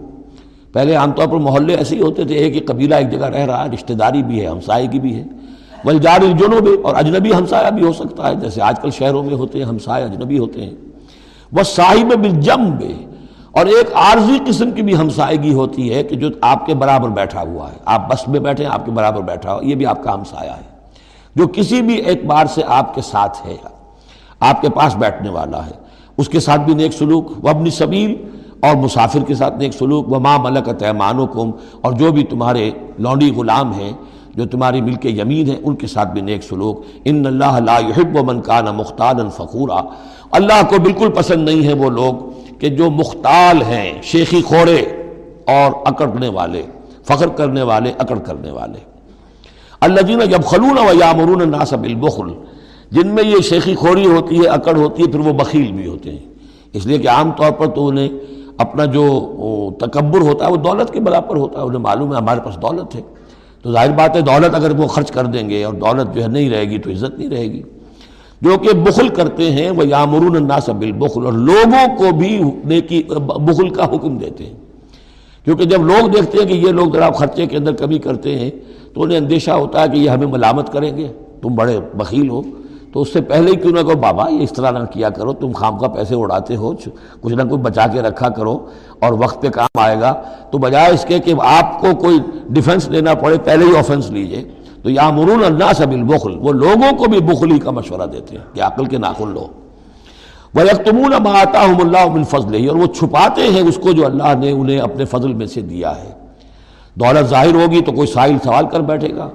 [0.72, 3.46] پہلے عام طور پر محلے ایسے ہی ہوتے تھے، ایک ہی قبیلہ، ایک جگہ رہ
[3.46, 5.24] رہا ہے، رشتہ داری بھی ہے، ہمسائے بھی ہے۔
[5.84, 9.58] ولجار الجنوب، اور اجنبی ہمسایہ بھی ہو سکتا ہے، جیسے آج کل شہروں میں ہوتے
[9.58, 10.74] ہیں، ہمسائے اجنبی ہوتے ہیں۔
[11.52, 12.72] وہ صاحب بالجم
[13.50, 17.42] اور ایک عارضی قسم کی بھی ہمسائیگی ہوتی ہے کہ جو آپ کے برابر بیٹھا
[17.42, 20.02] ہوا ہے۔ آپ بس میں بیٹھے ہیں، آپ کے برابر بیٹھا ہوا یہ بھی آپ
[20.02, 20.78] کا ہمسایہ ہے۔
[21.36, 23.56] جو کسی بھی ایک بار سے آپ کے ساتھ ہے،
[24.40, 25.70] آپ کے پاس بیٹھنے والا ہے۔
[26.16, 28.14] اس کے ساتھ بھی نیک سلوک۔ وبن سبیل
[28.60, 33.30] اور مسافر کے ساتھ نیک سلوک و ماں ملک ایمانکم اور جو بھی تمہارے لونڈی
[33.36, 33.92] غلام ہیں،
[34.34, 37.78] جو تمہاری مل کے یمین ہیں، ان کے ساتھ بھی نیک سلوک۔ ان اللہ لا
[37.78, 39.80] يحب من کان مختال فخورا۔
[40.30, 42.14] اللہ کو بالکل پسند نہیں ہے وہ لوگ
[42.58, 44.80] کہ جو مختال ہیں، شیخی خوڑے
[45.46, 46.62] اور اکڑنے والے،
[47.04, 48.78] فخر کرنے والے، اکڑ کرنے والے۔
[49.80, 52.32] اللہ جینا جب خلون و یامرون ناسب البخل
[52.90, 56.10] جن میں یہ شیخی خوری ہوتی ہے، اکڑ ہوتی ہے، پھر وہ بخیل بھی ہوتے
[56.10, 56.26] ہیں۔
[56.72, 58.08] اس لیے کہ عام طور پر تو انہیں
[58.58, 59.34] اپنا جو
[59.80, 62.94] تکبر ہوتا ہے وہ دولت کے برابر ہوتا ہے، انہیں معلوم ہے ہمارے پاس دولت
[62.94, 63.00] ہے۔
[63.62, 66.28] تو ظاہر بات ہے، دولت اگر وہ خرچ کر دیں گے اور دولت جو ہے
[66.28, 67.62] نہیں رہے گی تو عزت نہیں رہے گی۔
[68.42, 73.68] جو کہ بخل کرتے ہیں، وہ یامرون الناس بالبخل اور لوگوں کو بھی نیکی، بخل
[73.68, 74.54] کا حکم دیتے ہیں۔
[75.44, 78.50] کیونکہ جب لوگ دیکھتے ہیں کہ یہ لوگ ذرا خرچے کے اندر کمی کرتے ہیں
[78.94, 81.08] تو انہیں اندیشہ ہوتا ہے کہ یہ ہمیں ملامت کریں گے۔
[81.42, 82.42] تم بڑے بخیل ہو۔
[82.92, 85.32] تو اس سے پہلے ہی کیوں نہ کہو، بابا، یہ اس طرح نہ کیا کرو،
[85.32, 86.72] تم خام کا پیسے اڑاتے ہو
[87.20, 88.56] کچھ نہ کچھ بچا کے رکھا کرو
[88.98, 90.12] اور وقت پہ کام آئے گا.
[90.50, 94.42] تو بجائے اس کے کہ آپ کو کوئی ڈیفنس لینا پڑے، پہلے ہی آفنس لیجیے.
[94.82, 98.44] تو یا مرون اللہ سب البخل وہ لوگوں کو بھی بخلی کا مشورہ دیتے ہیں
[98.54, 99.46] کہ عقل کے ناخن لو.
[100.54, 104.50] وہ یکتمون ماتا اللہ بن فضل اور وہ چھپاتے ہیں اس کو جو اللہ نے
[104.50, 106.12] انہیں اپنے فضل میں سے دیا ہے.
[106.96, 109.28] دولت ظاہر ہوگی تو کوئی سائل سوال کر بیٹھے گا.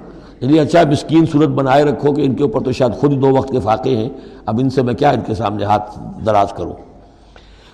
[0.44, 3.50] یعنی اچھا مسکین صورت بنائے رکھو کہ ان کے اوپر تو شاید خود دو وقت
[3.50, 4.08] کے فاقے ہیں،
[4.46, 6.72] اب ان سے میں کیا ان کے سامنے ہاتھ دراز کروں؟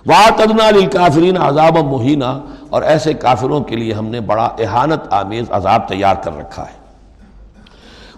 [0.05, 2.25] وا تدنا کافرین عذاب مہینہ
[2.69, 6.79] اور ایسے کافروں کے لیے ہم نے بڑا احانت آمیز عذاب تیار کر رکھا ہے۔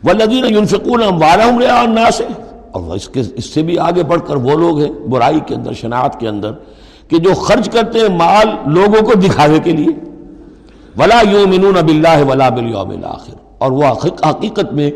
[0.04, 2.24] وہ لدین یونفقون والنا سے
[2.72, 5.74] اور اس کے، اس سے بھی آگے بڑھ کر وہ لوگ ہیں، برائی کے اندر،
[5.74, 6.52] شناخت کے اندر،
[7.08, 9.94] کہ جو خرچ کرتے ہیں مال لوگوں کو دکھاوے کے لیے۔
[10.98, 13.84] ولا یومنون باللہ ولا بالیوم الاخر اور وہ
[14.30, 14.92] حقیقت میں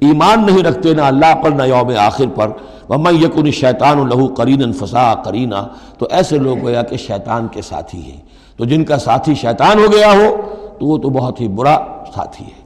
[0.00, 2.48] ایمان نہیں رکھتے نہ اللہ پر نہ یوم آخر پر۔
[2.88, 5.66] ومن یکن شیطان لہو قرین فسا قرینا
[5.98, 8.20] تو ایسے لوگ گویا کہ شیطان کے ساتھی ہیں۔
[8.56, 10.36] تو جن کا ساتھی شیطان ہو گیا ہو،
[10.80, 11.76] تو وہ تو بہت ہی برا
[12.14, 12.60] ساتھی ہے۔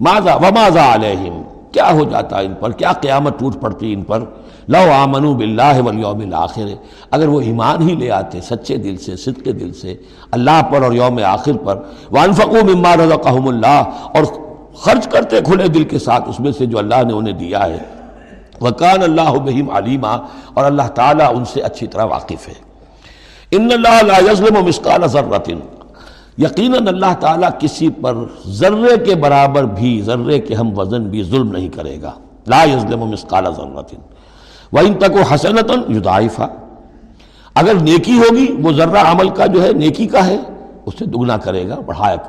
[0.00, 4.20] ماذا وماذا علیہم کیا ہو جاتا ان پر؟ کیا قیامت ٹوٹ پڑتی ان پر؟
[4.68, 6.66] لو آمنو باللہ والیوم الاخر
[7.10, 9.94] اگر وہ ایمان ہی لے آتے سچے دل سے، صدق دل سے،
[10.30, 11.76] اللہ پر اور یوم آخر پر۔
[12.10, 13.82] وانفقوا مما رزقهم اللہ
[14.14, 14.24] اور
[14.76, 17.78] خرچ کرتے کھلے دل کے ساتھ اس میں سے جو اللہ نے انہیں دیا ہے۔
[18.60, 20.16] وکان اللہ بہم علیمہ
[20.54, 22.54] اور اللہ تعالیٰ ان سے اچھی طرح واقف ہے۔
[23.50, 25.50] ان اللہ لا یظلم مسقال ذرۃ
[26.38, 28.14] یقیناً اللہ تعالیٰ کسی پر
[28.46, 32.12] ذرے کے برابر بھی، ذرے کے ہم وزن بھی ظلم نہیں کرے گا۔
[32.46, 33.94] لا یظلم مسقال ذرۃ
[34.72, 36.46] وَإِن تَكُ حَسَنَةً يُضَاعِفَا
[37.54, 40.36] اگر نیکی ہوگی، وہ ذرہ عمل کا جو ہے، نیکی کا ہے،
[40.86, 41.80] اسے دگنا کرے گا،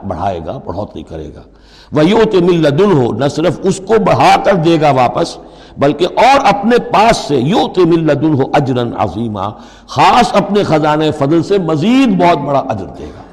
[0.04, 1.42] بڑھائے گا بڑھوتری کرے گا۔
[1.96, 5.38] وَيُوتِ مِن لَدُنْهُ، نہ صرف اس کو بڑھا کر دے گا واپس،
[5.78, 9.50] بلکہ اور اپنے پاس سے یوت مل لدن ہو اجرن عظیمہ
[9.96, 13.24] خاص اپنے خزانے فضل سے مزید بہت بڑا اجر دے گا۔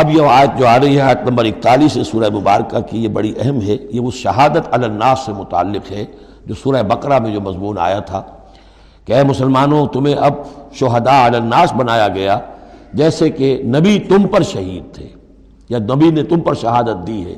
[0.00, 3.32] اب یہ آیت جو آ رہی ہے، آیت نمبر اکتالیس سورہ مبارکہ کی یہ بڑی
[3.40, 6.04] اہم ہے، یہ وہ شہادت الناس سے متعلق ہے،
[6.46, 8.22] جو سورہ بقرہ میں جو مضمون آیا تھا
[9.06, 10.34] کہ اے مسلمانوں، تمہیں اب
[10.78, 12.38] شہداء الناس بنایا گیا،
[12.94, 15.08] جیسے کہ نبی تم پر شہید تھے۔
[15.68, 17.34] یا نبی نے تم پر شہادت دی ہے۔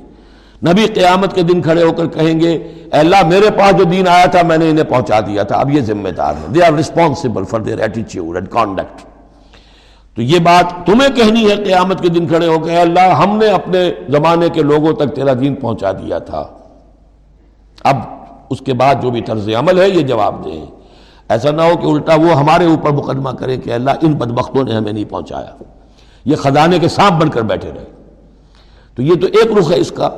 [0.66, 4.08] نبی قیامت کے دن کھڑے ہو کر کہیں گے، اے اللہ میرے پاس جو دین
[4.08, 6.72] آیا تھا، میں نے انہیں پہنچا دیا تھا، اب یہ ذمہ دار ہیں۔ They are
[6.72, 9.00] responsible for their ایٹیچیوڈ and conduct
[10.16, 13.36] تو یہ بات تمہیں کہنی ہے، قیامت کے دن کھڑے ہو کے اے اللہ ہم
[13.36, 16.46] نے اپنے زمانے کے لوگوں تک تیرا دین پہنچا دیا تھا۔
[17.84, 17.96] اب
[18.50, 20.66] اس کے بعد جو بھی طرز عمل ہے، یہ جواب دیں۔
[21.28, 24.72] ایسا نہ ہو کہ الٹا وہ ہمارے اوپر مقدمہ کرے کہ اللہ ان بدبختوں نے
[24.72, 25.62] ہمیں نہیں پہنچایا۔
[26.24, 27.95] یہ خزانے کے سانپ بن کر بیٹھے رہے۔
[28.96, 30.10] تو یہ تو ایک رخ ہے اس کا۔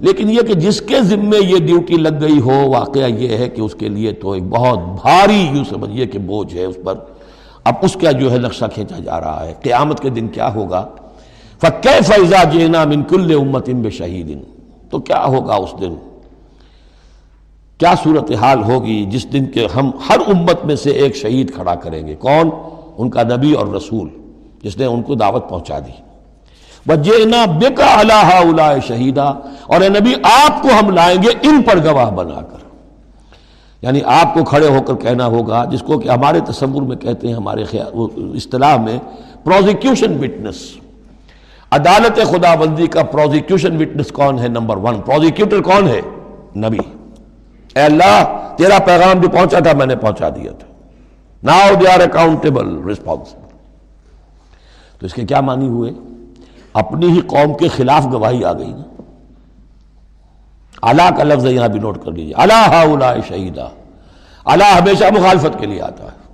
[0.00, 3.60] لیکن یہ کہ جس کے ذمے یہ ڈیوٹی لگ گئی ہو، واقعہ یہ ہے کہ
[3.60, 6.94] اس کے لیے تو ایک بہت بھاری یوں سمجھیے کہ بوجھ ہے اس پر۔
[7.64, 10.86] اب اس کا جو ہے نقشہ کھینچا جا رہا ہے۔ قیامت کے دن کیا ہوگا؟
[11.58, 14.38] فقہ فیضا جینا من کل امت بے شہید
[14.90, 15.94] تو کیا ہوگا اس دن؟
[17.78, 22.06] کیا صورتحال ہوگی جس دن کے ہم ہر امت میں سے ایک شہید کھڑا کریں
[22.06, 22.50] گے؟ کون؟
[22.98, 24.08] ان کا نبی اور رسول
[24.62, 26.13] جس نے ان کو دعوت پہنچا دی۔
[26.86, 29.32] بجینا بےکا اللہ شہیدہ
[29.66, 32.64] اور اے نبی آپ کو ہم لائیں گے ان پر گواہ بنا کر۔
[33.82, 37.28] یعنی آپ کو کھڑے ہو کر کہنا ہوگا، جس کو کہ ہمارے تصور میں کہتے
[37.28, 37.64] ہیں، ہمارے
[38.36, 38.98] اصطلاح میں
[39.44, 40.56] پروزیکیوشن وٹنس
[41.70, 46.00] عدالت خدا بندی کا پروزیکیوشن وٹنس کون ہے؟ نمبر ون پروزیکیوٹر کون ہے؟
[46.56, 46.78] نبی۔
[47.74, 50.66] اے اللہ، تیرا پیغام جو پہنچا تھا، میں نے پہنچا دیا تھا۔
[51.42, 53.48] Now they are accountable responsible
[54.98, 55.90] تو اس کے کیا معنی ہوئے؟
[56.74, 59.02] اپنی ہی قوم کے خلاف گواہی آ گئی نا۔
[60.82, 63.68] اللہ کا لفظ یہاں بھی نوٹ کر لیجیے اللہ شہیدہ
[64.44, 66.24] اللہ ہمیشہ مخالفت کے لیے آتا ہے۔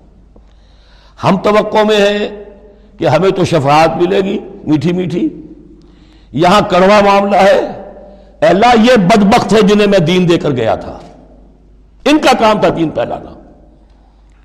[1.25, 2.45] ہم توقع میں ہیں
[2.99, 5.43] کہ ہمیں تو شفاعت ملے گی، میٹھی میٹھی۔
[6.33, 7.61] یہاں کڑوا معاملہ ہے۔
[8.41, 10.99] اللہ، یہ بدبخت ہے جنہیں میں دین دے کر گیا تھا۔
[12.05, 13.31] ان کا کام تھا دین پھیلانا۔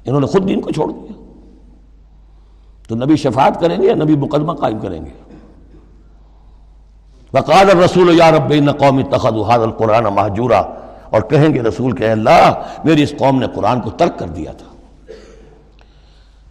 [0.05, 1.11] انہوں نے خود دین کو چھوڑ دیا۔
[2.87, 5.24] تو نبی شفاعت کریں گے یا نبی مقدمہ قائم کریں گے؟
[7.35, 10.63] وقال رسول یا رب قومی تخد القرآن محجورہ
[11.09, 12.51] اور کہیں گے رسول کہ اللہ،
[12.83, 14.65] میری اس قوم نے قرآن کو ترک کر دیا تھا۔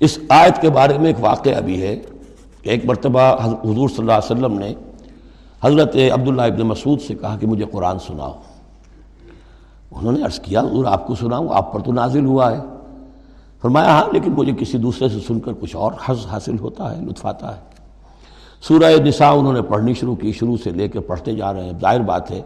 [0.01, 1.97] اس آیت کے بارے میں ایک واقعہ بھی ہے
[2.63, 4.75] کہ ایک مرتبہ حضور صلی اللہ علیہ وسلم نے
[5.63, 8.33] حضرت عبداللہ ابن مسعود سے کہا کہ مجھے قرآن سناؤ۔
[9.93, 12.61] انہوں نے عرض کیا، حضور، آپ کو سناؤں، آپ پر تو نازل ہوا ہے۔
[13.63, 17.03] فرمایا ہاں لیکن مجھے کسی دوسرے سے سن کر کچھ اور حض حاصل ہوتا ہے،
[17.03, 17.74] لطف آتا ہے۔
[18.69, 21.73] سورہ نساء انہوں نے پڑھنی شروع کی، شروع سے لے کے پڑھتے جا رہے ہیں۔
[21.81, 22.43] ظاہر بات ہے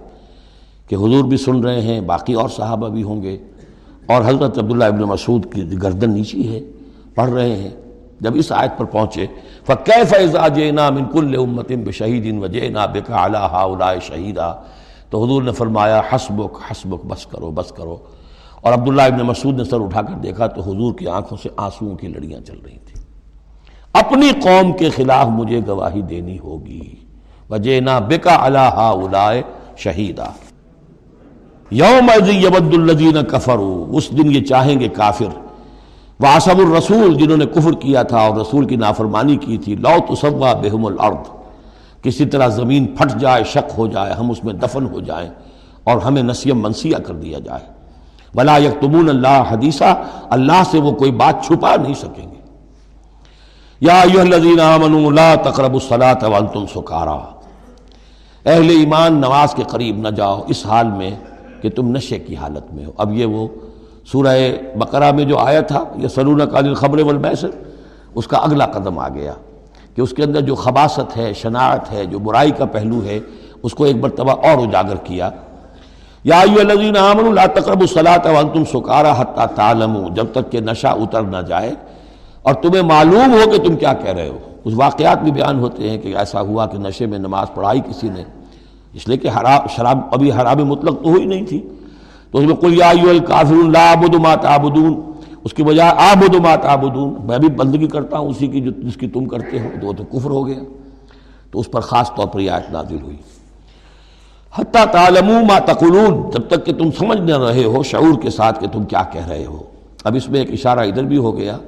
[0.88, 3.38] کہ حضور بھی سن رہے ہیں، باقی اور صحابہ بھی ہوں گے۔
[4.07, 6.61] اور حضرت عبداللہ ابن مسعود کی گردن نیچی ہے،
[7.14, 7.70] پڑھ رہے ہیں۔
[8.20, 9.26] جب اس آیت پر پہنچے،
[9.66, 14.54] فَكَيْفَ إِذَا جِئْنَا مِن كُلِّ أُمَّةٍ بِشَهِيدٍ وَجِئْنَا بِكَ عَلَى هَؤُلَاءِ شَهِيدًا۔
[15.11, 17.96] تو حضور نے فرمایا، حسبک حسبک، بس کرو بس کرو۔
[18.61, 21.96] اور عبداللہ ابن مسعود نے سر اٹھا کر دیکھا تو حضور کی آنکھوں سے آنسوؤں
[21.96, 22.97] کی لڑیاں چل رہی تھیں۔
[23.92, 26.94] اپنی قوم کے خلاف مجھے گواہی دینی ہوگی۔
[27.51, 29.42] وجینا بکا اللہ اولائے
[29.77, 30.24] شہیدہ۔
[31.70, 33.57] یوم یبد الدین کفر
[33.90, 35.38] اس دن یہ چاہیں گے کافر۔
[36.20, 40.53] واسب الرسول، جنہوں نے کفر کیا تھا اور رسول کی نافرمانی کی تھی۔ لو تصوا
[40.53, 41.31] بہم الارض،
[42.03, 45.31] کسی طرح زمین پھٹ جائے، شک ہو جائے، ہم اس میں دفن ہو جائیں
[45.85, 47.72] اور ہمیں نسیم منسیہ کر دیا جائے۔
[48.35, 52.38] بلا یکتمون اللہ حدیثہ اللہ سے وہ کوئی بات چھپا نہیں سکیں گے۔
[53.80, 54.02] یا
[54.74, 57.18] آمنوا لا تقربوا الصلاة وانتم سکارا۔
[58.46, 61.10] اہل ایمان نماز کے قریب نہ جاؤ اس حال میں
[61.62, 63.48] کہ تم نشے کی حالت میں ہو۔ اب یہ وہ
[64.12, 64.36] سورہ
[64.74, 67.48] بقرہ میں جو آیا تھا یہ سلون قال خبر والمیسر،
[68.14, 69.32] اس کا اگلا قدم آ گیا
[69.94, 73.20] کہ اس کے اندر جو خباصت ہے، شناعت ہے، جو برائی کا پہلو ہے،
[73.62, 75.30] اس کو ایک مرتبہ اور اجاگر کیا۔
[76.24, 81.22] یا الذین آمنوا لا تقربوا الصلاة وانتم سکارا حتی تعلموا، جب تک کہ نشہ اتر
[81.22, 81.74] نہ جائے
[82.48, 85.90] اور تمہیں معلوم ہو کہ تم کیا کہہ رہے ہو۔ اس واقعات بھی بیان ہوتے
[85.90, 88.24] ہیں کہ ایسا ہوا کہ نشے میں نماز پڑھائی کسی نے۔
[88.92, 91.68] اس لیے کہ حرام شراب ابھی حرام مطلق تو ہوئی نہیں تھی۔
[92.30, 92.92] تو اس میں کل یا
[93.68, 95.00] لا عبد ما تعبدون۔
[95.44, 98.96] اس کی بجائے آبد ما تعبدون۔ میں بھی بندگی کرتا ہوں اسی کی جو جس
[98.96, 100.58] کی تم کرتے ہو۔ تو وہ تو کفر ہو گیا۔
[101.50, 103.16] تو اس پر خاص طور پر یہ آیت نازل ہوئی۔
[104.58, 108.61] حتیٰ تعلموا ما تقولون۔ جب تک کہ تم سمجھ نہ رہے ہو شعور کے ساتھ
[108.61, 109.58] کہ تم کیا کہہ رہے ہو۔
[110.04, 111.58] اب اس میں ایک اشارہ ادھر بھی ہو گیا۔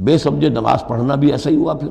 [0.00, 1.88] بے سمجھے نماز پڑھنا بھی ایسا ہی ہوا پھر۔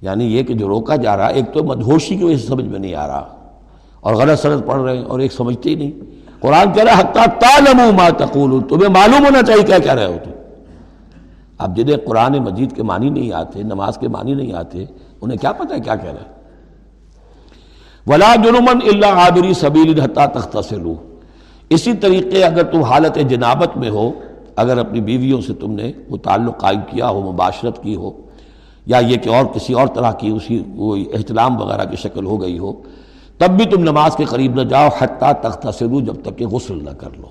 [0.00, 2.78] یعنی یہ کہ جو روکا جا رہا ایک تو مدھوشی کی وجہ سے سمجھ میں
[2.78, 3.36] نہیں آ رہا۔
[4.00, 5.92] اور غلط سرد پڑھ رہے ہیں اور ایک سمجھتے ہی نہیں۔
[6.40, 10.16] قرآن کہہ رہا حتیٰ تالم ما تقول تمہیں معلوم ہونا چاہیے کیا کہہ رہے ہو
[10.24, 10.30] تم۔
[11.58, 14.84] اب جنہیں قرآن مجید کے معنی نہیں آتے، نماز کے معنی نہیں آتے،
[15.20, 16.42] انہیں کیا پتہ ہے کیا کہہ رہے
[18.06, 20.74] ولا جرمن اللہ عابری سبیل حتیٰ تختہ
[21.68, 24.12] اسی طریقے اگر تم حالت جنابت میں ہو
[24.56, 28.10] اگر اپنی بیویوں سے تم نے وہ تعلق قائم کیا ہو، مباشرت کی ہو،
[28.86, 32.40] یا یہ کہ اور کسی اور طرح کی اسی وہ احتلام وغیرہ کی شکل ہو
[32.42, 32.72] گئی ہو،
[33.38, 36.84] تب بھی تم نماز کے قریب نہ جاؤ، حتیٰ تختہ سرو جب تک کہ غسل
[36.84, 37.28] نہ کر لو۔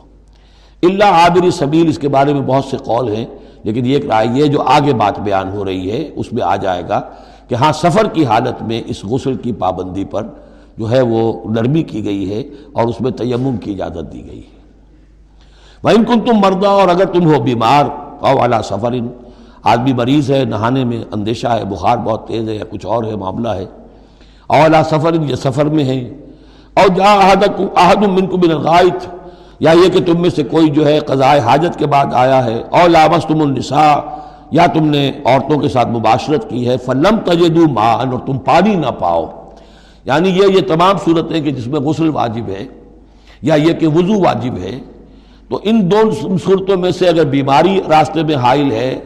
[0.84, 3.25] اللہ عابری سبیل، اس کے بارے میں بہت سے قول ہیں،
[3.63, 6.84] لیکن یہ رائے یہ جو آگے بات بیان ہو رہی ہے، اس میں آ جائے
[6.89, 7.01] گا
[7.47, 10.27] کہ ہاں سفر کی حالت میں اس غسل کی پابندی پر
[10.77, 14.39] جو ہے وہ نرمی کی گئی ہے اور اس میں تیمم کی اجازت دی گئی
[14.39, 14.61] ہے۔
[15.83, 17.85] وَإِن کن تم مردہ اور اگر تم ہو بیمار
[18.19, 18.93] او علا سفر۔
[19.63, 23.15] آدمی مریض ہے، نہانے میں اندیشہ ہے، بخار بہت تیز ہے یا کچھ اور ہے،
[23.15, 23.65] معاملہ ہے۔
[24.47, 26.09] اولا سفر، یہ سفر میں ہے
[26.73, 27.33] اور جا
[27.75, 29.07] احد منکم من الغائط۔
[29.59, 32.63] یا یہ کہ تم میں سے کوئی جو ہے قضاء حاجت کے بعد آیا ہے۔
[32.69, 33.95] اولا مستم النساء۔
[34.51, 38.75] یا تم نے عورتوں کے ساتھ مباشرت کی ہے۔ فلم تجدو مان اور تم پانی
[38.75, 39.49] نہ پاؤ۔
[40.05, 42.65] یعنی یہ یہ تمام صورتیں کہ جس میں غسل واجب ہے
[43.41, 44.79] یا یہ کہ وضو واجب ہے۔
[45.51, 48.99] تو ان دو صورتوں میں سے اگر بیماری راستے میں حائل ہے،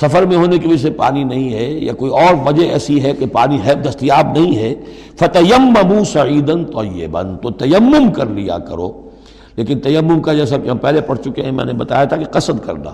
[0.00, 3.12] سفر میں ہونے کی وجہ سے پانی نہیں ہے، یا کوئی اور وجہ ایسی ہے
[3.12, 4.74] کہ پانی ہے، دستیاب نہیں ہے
[5.16, 9.08] فتیم ممو سعیدن تو یہ بند تو تیمم کر لیا کرو۔
[9.56, 12.24] لیکن تیمم کا جیسا کہ ہم پہلے پڑھ چکے ہیں، میں نے بتایا تھا کہ
[12.24, 12.90] قصد کرنا۔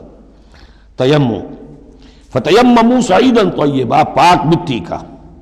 [0.97, 1.33] تیم
[2.33, 4.99] فتیم ممو سعیدن تو یہ پاک مٹی کا،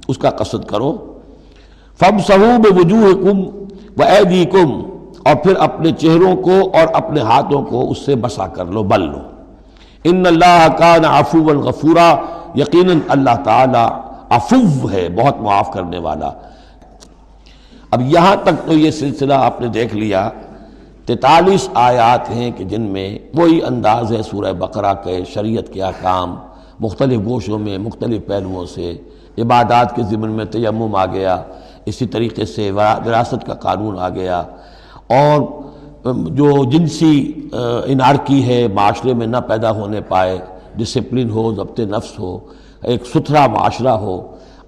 [0.08, 1.18] اس کا قصد کرو۔
[1.98, 3.40] فم صحوب وجوہ کم
[3.96, 4.02] و
[4.52, 4.95] کم
[5.26, 9.00] اور پھر اپنے چہروں کو اور اپنے ہاتھوں کو اس سے بسا کر لو، بل
[9.00, 9.18] لو۔
[10.04, 12.14] ان اللہ کا نا افو الغفورہ
[12.54, 13.88] یقیناً اللہ تعالیٰ
[14.28, 16.30] افو ہے، بہت معاف کرنے والا۔
[17.90, 20.30] اب یہاں تک تو یہ سلسلہ آپ نے دیکھ لیا،
[21.06, 26.36] تینتالیس آیات ہیں کہ جن میں وہی انداز ہے سورہ بقرہ کے، شریعت کے احکام،
[26.80, 28.92] مختلف گوشوں میں، مختلف پہلوؤں سے۔
[29.38, 31.42] عبادات کے ضمن میں تیمم آ گیا،
[31.86, 34.42] اسی طریقے سے وراثت کا قانون آ گیا۔
[35.08, 35.40] اور
[36.36, 40.38] جو جنسی انارکی ہے، معاشرے میں نہ پیدا ہونے پائے
[40.76, 42.38] ڈسپلن ہو، ضبط نفس ہو،
[42.82, 44.16] ایک ستھرا معاشرہ ہو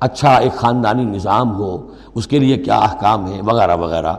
[0.01, 1.77] اچھا ایک خاندانی نظام ہو،
[2.14, 4.14] اس کے لیے کیا احکام ہیں، وغیرہ وغیرہ۔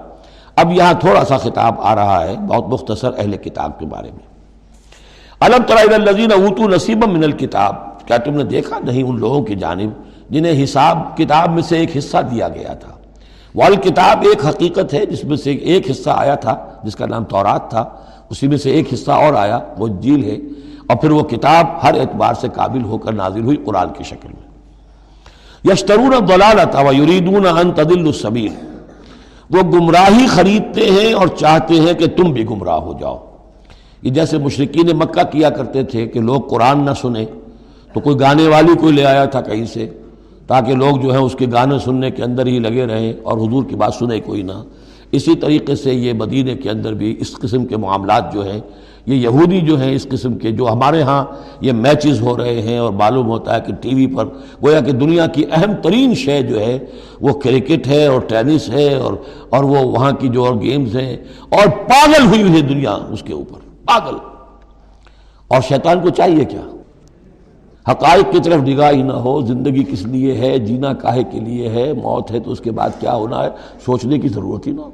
[0.55, 4.27] اب یہاں تھوڑا سا خطاب آ رہا ہے، بہت مختصر اہل کتاب کے بارے میں۔
[5.41, 7.75] علم طرح اوتو نصیب من الکتاب،
[8.07, 9.91] کیا تم نے دیکھا نہیں ان لوگوں کی جانب،
[10.29, 12.91] جنہیں حساب، کتاب میں سے ایک حصہ دیا گیا تھا؟
[13.55, 17.69] والکتاب ایک حقیقت ہے، جس میں سے ایک حصہ آیا تھا، جس کا نام تورات
[17.69, 17.85] تھا،
[18.29, 20.37] اسی میں سے ایک حصہ اور آیا، وہ جیل ہے،
[20.87, 24.29] اور پھر وہ کتاب ہر اعتبار سے قابل ہو کر نازل ہوئی قرآن کی شکل
[24.29, 28.53] میں۔ یشترون ضلالت و یریدون ان تدل السبیل۔
[29.49, 33.17] وہ گمراہی خریدتے ہیں اور چاہتے ہیں کہ تم بھی گمراہ ہو جاؤ۔
[34.01, 37.25] یہ جیسے مشرقین مکہ کیا کرتے تھے کہ لوگ قرآن نہ سنیں،
[37.93, 39.89] تو کوئی گانے والی کوئی لے آیا تھا کہیں سے
[40.49, 43.63] تاکہ لوگ جو ہیں اس کے گانے سننے کے اندر ہی لگے رہیں اور حضور
[43.63, 44.63] کی بات سنے کوئی نہ۔
[45.11, 48.59] اسی طریقے سے یہ مدینہ کے اندر بھی اس قسم کے معاملات جو ہیں،
[49.05, 51.25] یہ یہودی جو ہیں اس قسم کے، جو ہمارے ہاں
[51.61, 54.25] یہ میچز ہو رہے ہیں اور معلوم ہوتا ہے کہ ٹی وی پر
[54.63, 56.79] گویا کہ دنیا کی اہم ترین شے جو ہے،
[57.21, 59.13] وہ کرکٹ ہے اور ٹینس ہے اور
[59.49, 61.17] اور وہ وہاں کی جو اور گیمز ہیں۔
[61.49, 64.15] اور پاگل ہوئی ہوئی دنیا اس کے اوپر، پاگل۔
[65.47, 66.61] اور شیطان کو چاہیے کیا؟
[67.91, 71.69] حقائق کی طرف نگاہ ہی نہ ہو، زندگی کس لیے ہے، جینا کاہے کے لیے
[71.69, 73.49] ہے، موت ہے تو اس کے بعد کیا ہونا ہے،
[73.85, 74.89] سوچنے کی ضرورت ہی نہ ہو۔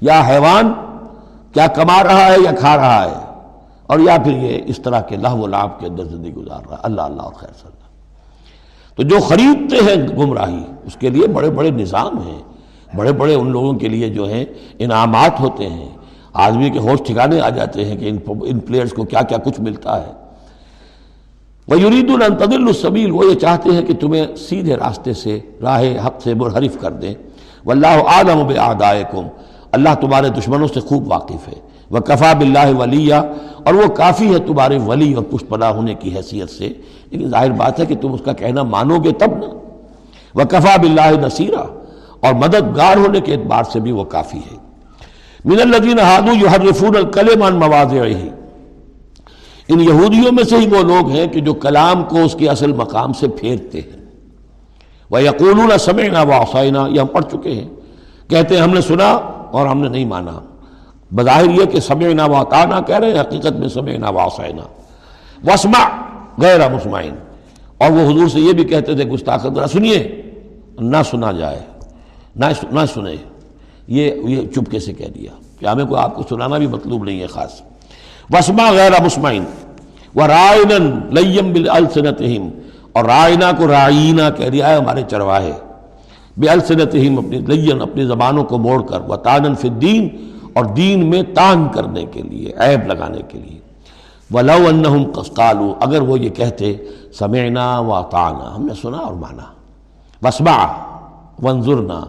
[0.00, 0.72] یا حیوان
[1.52, 3.40] کیا کما رہا ہے یا کھا رہا ہے؟
[3.86, 6.76] اور یا پھر یہ اس طرح کے لہ و لاب کے اندر زندگی گزار رہا
[6.76, 7.82] ہے۔ اللہ اللہ اور خیر صلی اللہ
[8.96, 12.42] تو جو خریدتے ہیں گمراہی، اس کے لیے بڑے بڑے نظام ہیں۔
[12.96, 14.44] بڑے بڑے ان لوگوں کے لیے جو ہیں،
[14.78, 15.88] انعامات ہوتے ہیں۔
[16.32, 20.06] آدمی کے ہوش ٹھکانے آ جاتے ہیں کہ ان پلیئرز کو کیا کیا کچھ ملتا
[20.06, 20.21] ہے۔
[21.68, 26.34] یرید الطدل الصبیل وہ یہ چاہتے ہیں کہ تمہیں سیدھے راستے سے، راہ حق سے
[26.34, 27.14] منحرف کر دیں۔
[27.64, 29.26] واللہ عالم بعدائکم
[29.72, 31.54] اللہ تمہارے دشمنوں سے خوب واقف ہے۔
[31.90, 33.14] وہ کفا بلّہ ولیہ
[33.64, 36.68] اور وہ کافی ہے تمہارے ولی اور پشت پناہ ہونے کی حیثیت سے۔
[37.10, 39.46] لیکن ظاہر بات ہے کہ تم اس کا کہنا مانو گے تب نا
[40.34, 41.64] وہ کفا بلّہ نصیرہ
[42.20, 44.56] اور مددگار ہونے کے اعتبار سے بھی وہ کافی ہے۔
[45.44, 48.28] من الدین ہادو جو حرفون الکلمان مواز رہی
[49.72, 52.72] ان یہودیوں میں سے ہی وہ لوگ ہیں کہ جو کلام کو اس کے اصل
[52.72, 54.02] مقام سے پھیرتے ہیں۔
[55.10, 57.68] وہ یقول سمعنا واصعنا یہ ہم پڑھ چکے ہیں۔
[58.30, 59.10] کہتے ہیں، ہم نے سنا
[59.50, 60.40] اور ہم نے نہیں مانا۔
[61.14, 64.62] بظاہر یہ کہ سمعنا واطانا کہہ رہے ہیں، حقیقت میں سمعنا واصعنا
[65.50, 67.14] وسما غیر مسمعین۔
[67.78, 70.22] اور وہ حضور سے یہ بھی کہتے تھے، گستاخ سنیے۔
[70.78, 71.60] نہ سنا جائے،
[72.36, 73.16] نہ سنے۔
[73.88, 75.30] یہ یہ چپکے سے کہہ دیا۔
[75.60, 77.62] کہ ہمیں کو آپ کو سنانا بھی مطلوب نہیں ہے خاص۔
[78.30, 79.44] وسما غیر مسمعین
[80.14, 81.68] وہ رائن لیم بل
[82.92, 85.52] اور رائنا کو رائنا کہہ دیا ہے، ہمارے چرواہے
[86.36, 90.08] بے السنتہم اپنی لین اپنی زبانوں کو موڑ کر وہ تانن فی الدین
[90.52, 93.58] اور دین میں تان کرنے کے لیے، عیب لگانے کے لیے۔
[94.34, 96.76] وَلَوْ أَنَّهُمْ قَسْقَالُوا اگر وہ یہ کہتے،
[97.18, 99.42] سمعنا وَعْطَعْنَا ہم نے سنا اور مانا۔
[100.22, 100.66] وَاسْمَعَ،
[101.42, 102.04] وَانْظُرْنَا،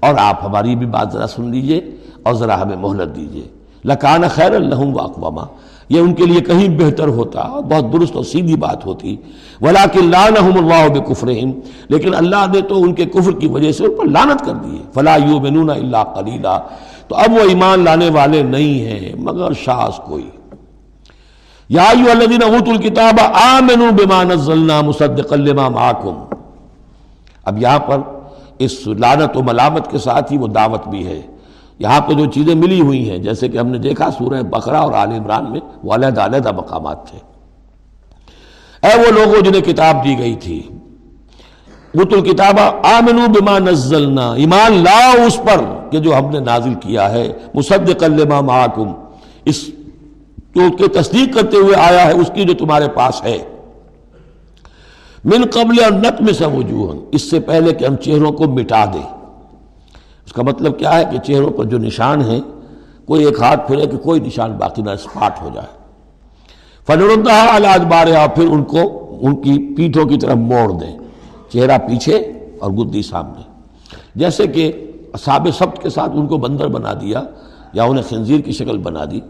[0.00, 1.80] اور آپ ہماری بھی بات ذرا سن لیجیے
[2.22, 5.46] اور ذرا ہمیں مہلت دیجیے۔ لَكَانَ خَيْرًا لَهُمْ وَأَقْوَمَا
[5.88, 9.16] یہ ان کے لیے کہیں بہتر ہوتا، بہت درست اور سیدھی بات ہوتی۔
[9.60, 11.52] ولاکن لعنہم اللہ بکفرہم۔
[11.88, 14.78] لیکن اللہ نے تو ان کے کفر کی وجہ سے ان پر لانت کر دی
[14.78, 16.58] ہے۔ فلا یؤمنون الا قلیلا۔
[17.08, 20.30] تو اب وہ ایمان لانے والے نہیں ہیں، مگر شاز کوئی۔
[21.68, 26.24] یا ایو الذین اوتوا الکتاب آمنوا بما نزلنا مصدقا لما معکم۔
[27.44, 27.98] اب یہاں پر
[28.58, 31.22] اس لعنت و ملامت کے ساتھ ہی وہ دعوت بھی ہے۔
[31.78, 34.92] یہاں پہ جو چیزیں ملی ہوئی ہیں، جیسے کہ ہم نے دیکھا سورہ بقرہ اور
[34.92, 37.18] آل عمران میں وہ علیحدہ علیحدہ مقامات تھے۔
[38.82, 40.62] اے وہ لوگوں جنہیں کتاب دی گئی تھی
[41.94, 47.10] بت الکتاب آمنو بما نزلنا۔ ایمان لا اس پر کہ جو ہم نے نازل کیا
[47.10, 48.92] ہے مصدق لما معاکم۔
[49.44, 49.68] اس
[50.54, 53.38] جو کہ تصدیق کرتے ہوئے آیا ہے، اس کی جو تمہارے پاس ہے۔
[55.24, 59.23] من قبل اور نقم سے وجوہ اس سے پہلے کہ ہم چہروں کو مٹا دیں۔
[60.34, 62.40] کا مطلب کیا ہے کہ چہروں پر جو نشان ہیں،
[63.06, 65.66] کوئی ایک ہاتھ پھرے کہ کوئی نشان باقی نہ اسپاٹ ہو جائے۔
[66.86, 70.98] فنردہ علاج بارے اور پھر ان کو ان کی پیٹھوں کی طرف موڑ دیں۔
[71.52, 73.42] چہرہ پیچھے اور گدی سامنے۔
[74.14, 77.22] جیسے کہ صاب سبت کے ساتھ ان کو بندر بنا دیا
[77.72, 79.20] یا انہیں خنزیر کی شکل بنا دی۔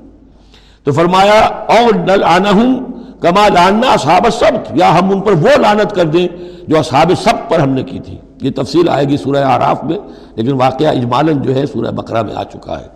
[0.85, 2.81] تو فرمایا، اور ڈل آنا ہوں
[3.25, 6.29] کما لاننا اصحاب سبت یا ہم ان پر وہ لانت کر دیں
[6.69, 9.99] جو اصحاب سب پر ہم نے کی تھی۔ یہ تفصیل آئے گی سورہ آراف میں،
[10.35, 12.87] لیکن واقعہ اجمالن جو ہے سورہ بقرہ میں آ چکا ہے۔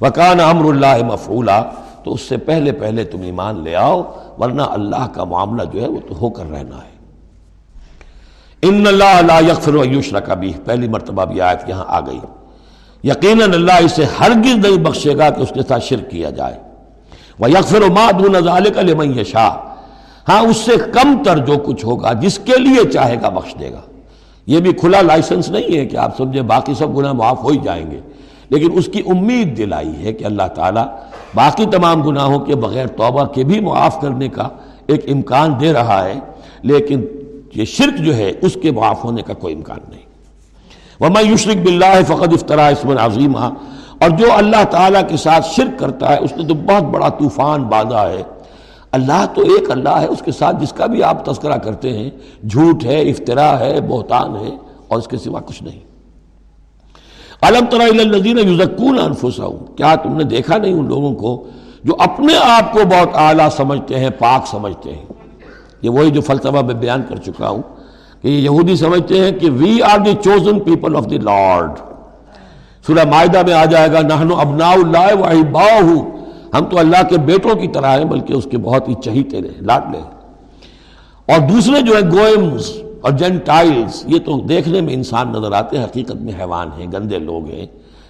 [0.00, 1.62] وکان امر اللہ مفعولا،
[2.04, 4.02] تو اس سے پہلے پہلے تم ایمان لے آؤ،
[4.38, 6.92] ورنہ اللہ کا معاملہ جو ہے وہ تو ہو کر رہنا ہے۔
[8.62, 12.20] ان اللہ اللہ یکفر یوشر بھی پہلی مرتبہ بھی آیت یہاں آ گئی۔
[13.04, 16.58] یقیناً اللہ اسے ہرگز نہیں بخشے گا کہ اس کے ساتھ شرک کیا جائے۔
[17.38, 18.36] وہ یکفر و مادون
[18.74, 19.71] کا لمن شاہ
[20.28, 23.72] ہاں اس سے کم تر جو کچھ ہوگا، جس کے لیے چاہے گا، بخش دے
[23.72, 23.80] گا۔
[24.46, 27.58] یہ بھی کھلا لائسنس نہیں ہے کہ آپ سمجھے باقی سب گناہ معاف ہو ہی
[27.62, 28.00] جائیں گے۔
[28.48, 30.86] لیکن اس کی امید دلائی ہے کہ اللہ تعالیٰ
[31.34, 34.48] باقی تمام گناہوں کے بغیر توبہ کے بھی معاف کرنے کا
[34.86, 36.14] ایک امکان دے رہا ہے۔
[36.62, 37.04] لیکن
[37.54, 40.02] یہ شرک جو ہے، اس کے معاف ہونے کا کوئی امکان نہیں۔
[41.00, 43.50] وما یشرک باللہ فقد افطرا اسم عظیمہ
[44.00, 47.62] اور جو اللہ تعالیٰ کے ساتھ شرک کرتا ہے، اس نے تو بہت بڑا طوفان
[47.62, 48.22] باندھا ہے۔
[48.92, 52.10] اللہ تو ایک اللہ ہے، اس کے ساتھ جس کا بھی آپ تذکرہ کرتے ہیں،
[52.48, 54.50] جھوٹ ہے افطرا ہے، بہتان ہے،
[54.88, 55.78] اور اس کے سوا کچھ نہیں۔
[57.42, 61.42] علم طرح یوزکون انفسا کیا تم نے دیکھا نہیں ان لوگوں کو
[61.84, 65.06] جو اپنے آپ کو بہت اعلیٰ سمجھتے ہیں، پاک سمجھتے ہیں؟
[65.82, 67.62] یہ وہی جو فلسفہ میں بیان کر چکا ہوں
[68.22, 71.78] کہ یہ یہودی سمجھتے ہیں کہ we are the chosen people of the lord
[72.86, 75.90] سورہ معاہدہ میں آ جائے گا نہنو ابنا اللہ واہ باہ
[76.54, 79.60] ہم تو اللہ کے بیٹوں کی طرح ہیں، بلکہ اس کے بہت ہی چہیتے رہے،
[79.60, 79.98] لاڈ لے
[81.32, 85.84] اور دوسرے جو ہیں، گوئمز اور جنٹائلز یہ تو دیکھنے میں انسان نظر آتے ہیں،
[85.84, 87.66] حقیقت میں حیوان ہیں، گندے لوگ ہیں۔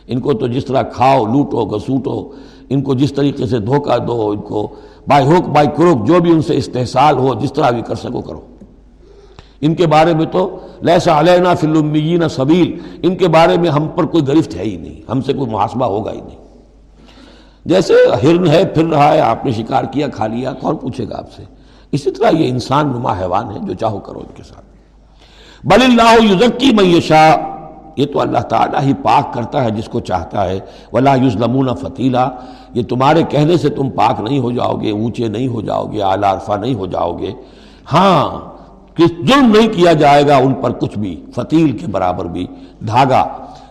[0.07, 2.33] ان کو تو جس طرح کھاؤ، لوٹو، گسوٹو،
[2.69, 4.69] ان کو جس طریقے سے دھوکہ دو، ان کو
[5.09, 8.21] بائی ہوک، بائی کروک، جو بھی ان سے استحصال ہو، جس طرح بھی کر سکو،
[8.21, 8.41] کرو۔
[9.61, 14.05] ان کے بارے میں تو لیسا علینا فلمین سبیل، ان کے بارے میں ہم پر
[14.05, 16.42] کوئی گرفت ہے ہی نہیں، ہم سے کوئی محاسبہ ہوگا ہی نہیں۔
[17.65, 21.19] جیسے ہرن ہے، پھر رہا ہے، آپ نے شکار کیا، کھا لیا، کون پوچھے گا
[21.19, 21.43] آپ سے؟
[21.93, 24.65] اسی طرح یہ انسان نما حیوان ہے جو چاہو کرو ان کے ساتھ۔
[25.65, 27.35] بل اللہ یوزکی میشا
[27.97, 30.59] یہ تو اللہ تعالیٰ ہی پاک کرتا ہے جس کو چاہتا ہے۔
[30.93, 32.29] ولا یوزلمون فتیلا،
[32.75, 36.03] یہ تمہارے کہنے سے تم پاک نہیں ہو جاؤ گے، اونچے نہیں ہو جاؤ گے،
[36.03, 37.33] اعلیٰ عرفہ نہیں ہو جاؤ گے۔
[37.93, 38.41] ہاں
[38.97, 42.47] کہ ظلم نہیں کیا جائے گا ان پر کچھ بھی، فتیل کے برابر بھی۔
[42.87, 43.29] دھاگا،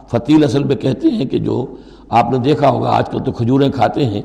[0.07, 1.65] فتیل اصل میں کہتے ہیں کہ جو
[2.11, 4.21] آپ نے دیکھا ہوگا، آج کل تو کھجوریں کھاتے ہیں۔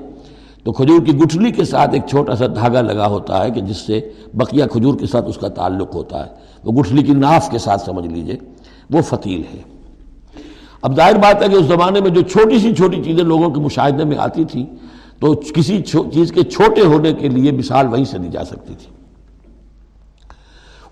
[0.64, 3.76] تو کھجور کی گٹھلی کے ساتھ ایک چھوٹا سا دھاگا لگا ہوتا ہے کہ جس
[3.76, 6.30] سے بقیہ کھجور کے ساتھ اس کا تعلق ہوتا ہے۔
[6.64, 8.36] وہ گٹھلی کی ناف کے ساتھ، سمجھ لیجیے،
[8.90, 9.62] وہ فتیل ہے۔
[10.82, 13.60] اب ظاہر بات ہے کہ اس زمانے میں جو چھوٹی سی چھوٹی چیزیں لوگوں کے
[13.60, 14.66] مشاہدے میں آتی تھیں،
[15.20, 15.82] تو کسی
[16.12, 18.96] چیز کے چھوٹے ہونے کے لیے مثال وہیں سے دی جا سکتی تھی۔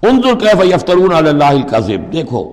[0.08, 2.44] انظر کیف یفترون علی اللہ القذب دیکھو،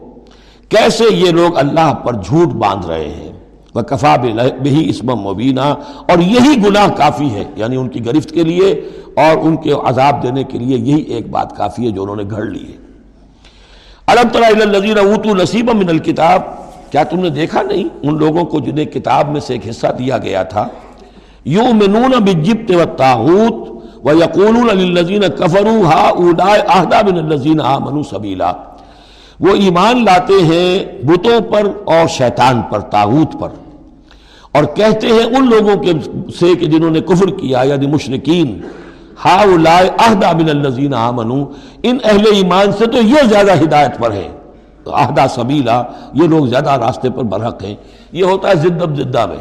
[0.69, 3.30] کیسے یہ لوگ اللہ پر جھوٹ باندھ رہے ہیں۔
[3.79, 4.15] کفا
[4.63, 5.59] بہی اسم مبینہ
[5.95, 8.71] اور یہی گناہ کافی ہے یعنی ان کی گرفت کے لیے
[9.15, 12.23] اور ان کے عذاب دینے کے لیے یہی ایک بات کافی ہے جو انہوں نے
[12.31, 12.77] گھڑ لی ہے۔
[14.07, 14.45] الم طرح
[14.99, 16.41] اوتو نصیب من الکتاب۔
[16.91, 20.17] کیا تم نے دیکھا نہیں ان لوگوں کو جنہیں کتاب میں سے ایک حصہ دیا
[20.17, 20.67] گیا تھا؟
[21.45, 23.71] یوں منون بجبت و تاحت
[24.05, 26.09] و یقون الزین کفرو ہا
[26.79, 28.51] ادا بن الزین ہا منو سبیلا۔
[29.39, 33.49] وہ ایمان لاتے ہیں بتوں پر اور شیطان پر تاغوت پر۔
[34.51, 35.91] اور کہتے ہیں ان لوگوں کے
[36.39, 38.61] سے کہ جنہوں نے کفر کیا یعنی مشرقین
[39.25, 41.45] ہا لائے اہدا بن الزین آمنو،
[41.83, 44.27] ان اہل ایمان سے تو یہ زیادہ ہدایت پر ہے۔
[44.85, 45.83] اہدا سبیلا،
[46.13, 47.75] یہ لوگ زیادہ راستے پر برحق ہیں۔
[48.11, 49.37] یہ ہوتا ہے زدب زدہ میں۔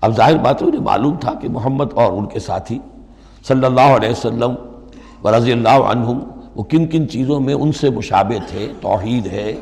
[0.00, 2.78] اب ظاہر بات ہے، انہیں معلوم تھا کہ محمد اور ان کے ساتھی
[3.48, 4.54] صلی اللہ علیہ وسلم
[5.24, 6.18] و رضی اللہ عنہم،
[6.56, 9.54] وہ کن کن چیزوں میں ان سے مشابہ تھے، توحید ہے۔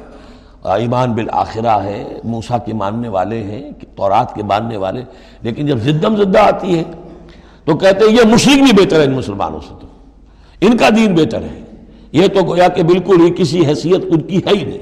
[0.62, 5.02] ایمان بالآخرہ ہے موسا کے ماننے والے ہیں، تورات کے ماننے والے،
[5.42, 6.84] لیکن جب زدم زدہ آتی ہے
[7.64, 9.86] تو کہتے ہیں یہ مشرق بھی بہتر ہے ان مسلمانوں سے تو۔
[10.60, 11.60] ان کا دین بہتر ہے۔
[12.12, 14.78] یہ تو گویا کہ بالکل ہی کسی حیثیت ان کی ہے ہی نہیں۔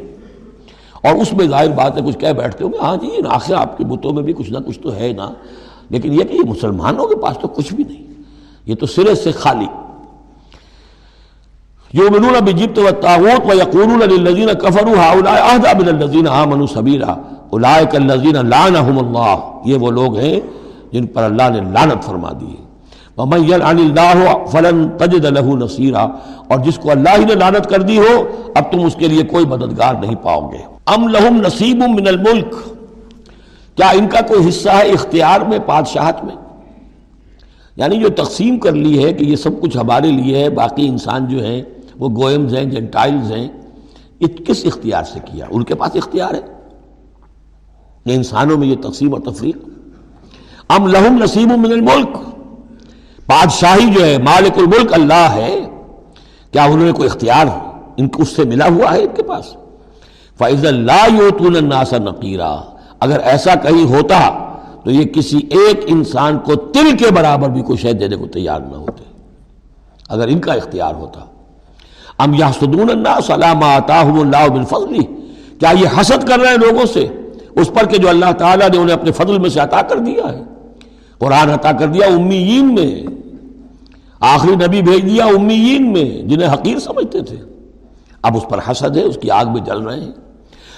[1.09, 3.79] اور اس میں ظاہر بات ہے، کچھ کہہ بیٹھتے ہوں گے ہاں جی آخر آپ
[3.79, 5.31] کے بتوں میں بھی کچھ نہ کچھ تو ہے نا۔
[5.91, 8.23] لیکن یہ کہ یہ مسلمانوں کے پاس تو کچھ بھی نہیں۔
[8.67, 9.67] یہ تو سرے سے خالی۔
[11.95, 17.13] یومنون بجبت والتاغوت ويقولون للذين كفروا هؤلاء اهدى من الذين امنوا سبيلا.
[17.51, 19.37] اولئك الذين لعنهم الله.
[19.65, 20.41] یہ وہ لوگ ہیں
[20.93, 22.63] جن پر اللہ نے لعنت فرما دی ہے.
[23.19, 26.07] ومن يلعن الله فلن تجد له نصيرا.
[26.49, 28.25] اور جس کو اللہ ہی نے لعنت کر دی ہو،
[28.55, 30.63] اب تم اس کے لیے کوئی مددگار نہیں پاؤ گے.
[30.87, 32.55] ام لهم نصیب من الملک
[33.77, 36.37] کیا ان کا کوئی حصہ ہے اختیار میں، بادشاہت میں؟
[37.77, 41.27] یعنی جو تقسیم کر لی ہے کہ یہ سب کچھ ہمارے لیے ہے، باقی انسان
[41.27, 41.63] جو ہیں
[42.01, 43.49] وہ گوئمز ہیں، جنٹائلز ہیں
[44.47, 46.41] کس اختیار سے کیا؟ ان کے پاس اختیار ہے۔
[48.05, 49.57] انسانوں میں یہ تقسیم اور تفریق۔
[50.69, 52.17] ام لہم نصیب من الملک۔
[53.27, 55.61] بادشاہی جو ہے، مالک الملک، اللہ ہے۔
[56.51, 57.47] کیا انہوں نے کوئی اختیار
[57.97, 59.57] ان کو اس سے ملا ہوا ہے ان کے پاس؟
[60.39, 62.57] فائز اللہ یوتون ناسا نقیرہ
[63.01, 64.53] اگر ایسا کہیں ہوتا
[64.85, 68.61] تو یہ کسی ایک انسان کو تل کے برابر بھی کوئی شہ دینے کو تیار
[68.61, 69.05] نہ ہوتے۔
[70.09, 71.21] اگر ان کا اختیار ہوتا۔
[72.25, 75.03] ام یا سدون الناس علامہ اللہ بن فضلی۔
[75.59, 77.07] کیا یہ حسد کر رہے ہیں لوگوں سے؟
[77.57, 80.33] اس پر کہ جو اللہ تعالیٰ نے انہیں اپنے فضل میں سے عطا کر دیا
[80.33, 80.43] ہے۔
[81.19, 83.03] قرآن عطا کر دیا امیین میں۔
[84.21, 87.37] آخری نبی بھیج دیا امیین میں، جنہیں حقیر سمجھتے تھے۔
[88.23, 90.13] اب اس پر حسد ہے، اس کی آگ میں جل رہے ہیں۔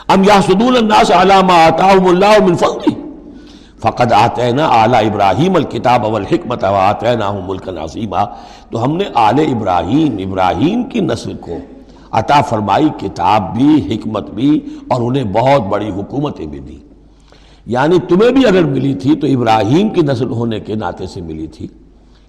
[0.09, 3.01] ام یا سدون الناس علامہ آتاہم اللہ من فضلی۔
[3.82, 7.06] فقد آتے نا اعلیٰ ابراہیم الکتاب اول حکمت آتے
[7.46, 8.16] ملک ناظیمہ
[8.70, 11.56] تو ہم نے آل ابراہیم ابراہیم کی نسل کو
[12.10, 14.60] عطا فرمائی، کتاب بھی، حکمت بھی
[14.90, 16.78] اور انہیں بہت بڑی حکومتیں بھی دی۔
[17.66, 21.46] یعنی تمہیں بھی اگر ملی تھی تو ابراہیم کی نسل ہونے کے ناطے سے ملی
[21.46, 21.66] تھی۔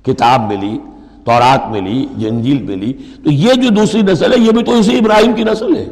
[0.06, 0.80] کتاب ملی،
[1.26, 2.94] تورات ملی جنجیل ملی۔
[3.24, 5.86] تو یہ جو دوسری نسل ہے، یہ بھی تو اسی ابراہیم کی نسل ہے۔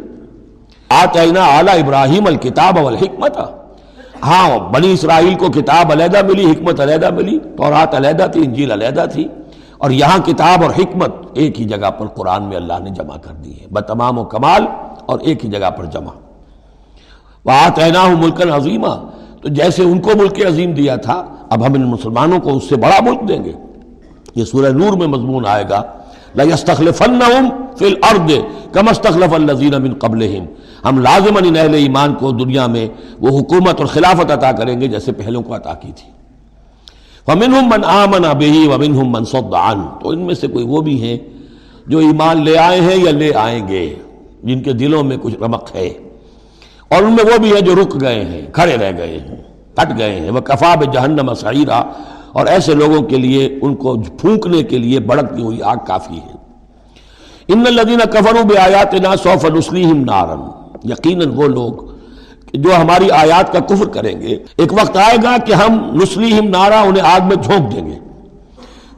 [0.90, 3.61] آتینا اعلیٰ ابراہیم الکتاب والحکمت۔
[4.24, 9.06] ہاں بنی اسرائیل کو کتاب علیحدہ ملی، حکمت علیحدہ ملی، تورات علیحدہ تھی، انجیل علیحدہ
[9.12, 9.28] تھی،
[9.78, 13.34] اور یہاں کتاب اور حکمت ایک ہی جگہ پر قرآن میں اللہ نے جمع کر
[13.34, 14.66] دی ہے۔ بتمام و کمال
[15.06, 16.12] اور ایک ہی جگہ پر جمع۔
[17.46, 19.10] وہ آتینا ہوں ملکن عظیمہ
[19.42, 22.76] تو جیسے ان کو ملک عظیم دیا تھا، اب ہم ان مسلمانوں کو اس سے
[22.76, 23.52] بڑا ملک دیں گے۔
[24.36, 25.82] یہ سورہ نور میں مضمون آئے گا۔
[26.36, 28.40] لَيَسْتَخْلِفَنَّهُمْ فِي الْأَرْضِ
[28.72, 30.46] كَمَا اسْتَخْلَفَ الَّذِينَ مِن قَبْلِهِمْ۔
[30.86, 32.88] ہم لازماً ان اہل ایمان کو دنیا میں
[33.20, 36.12] وہ حکومت اور خلافت عطا کریں گے جیسے پہلوں کو عطا کی تھی۔
[37.28, 41.02] وَمِنْهُمْ مَنْ آمَنَ بِهِ وَمِنْهُمْ مَنْ صَدَّ عَنْهُ۔ تو ان میں سے کوئی وہ بھی
[41.02, 41.18] ہیں
[41.88, 43.96] جو ایمان لے آئے ہیں یا لے آئیں گے،
[44.44, 45.90] جن کے دلوں میں کچھ رمق ہے۔
[46.88, 49.36] اور ان میں وہ بھی ہیں جو رک گئے ہیں، کھڑے رہ گئے ہیں،
[49.74, 51.84] کٹ گئے ہیں۔ وہ کفاب جہنم سعیرہ
[52.34, 56.36] اور ایسے لوگوں کے لیے، ان کو پھونکنے کے لیے بڑکتی ہوئی آگ کافی ہے۔
[57.48, 60.42] ان الدین کفر بے آیات نا سوف نسلیم نارن
[60.84, 61.74] یقیناً وہ لوگ
[62.54, 66.82] جو ہماری آیات کا کفر کریں گے، ایک وقت آئے گا کہ ہم نسلیم نارا
[66.82, 68.00] انہیں آگ میں جھونک دیں گے۔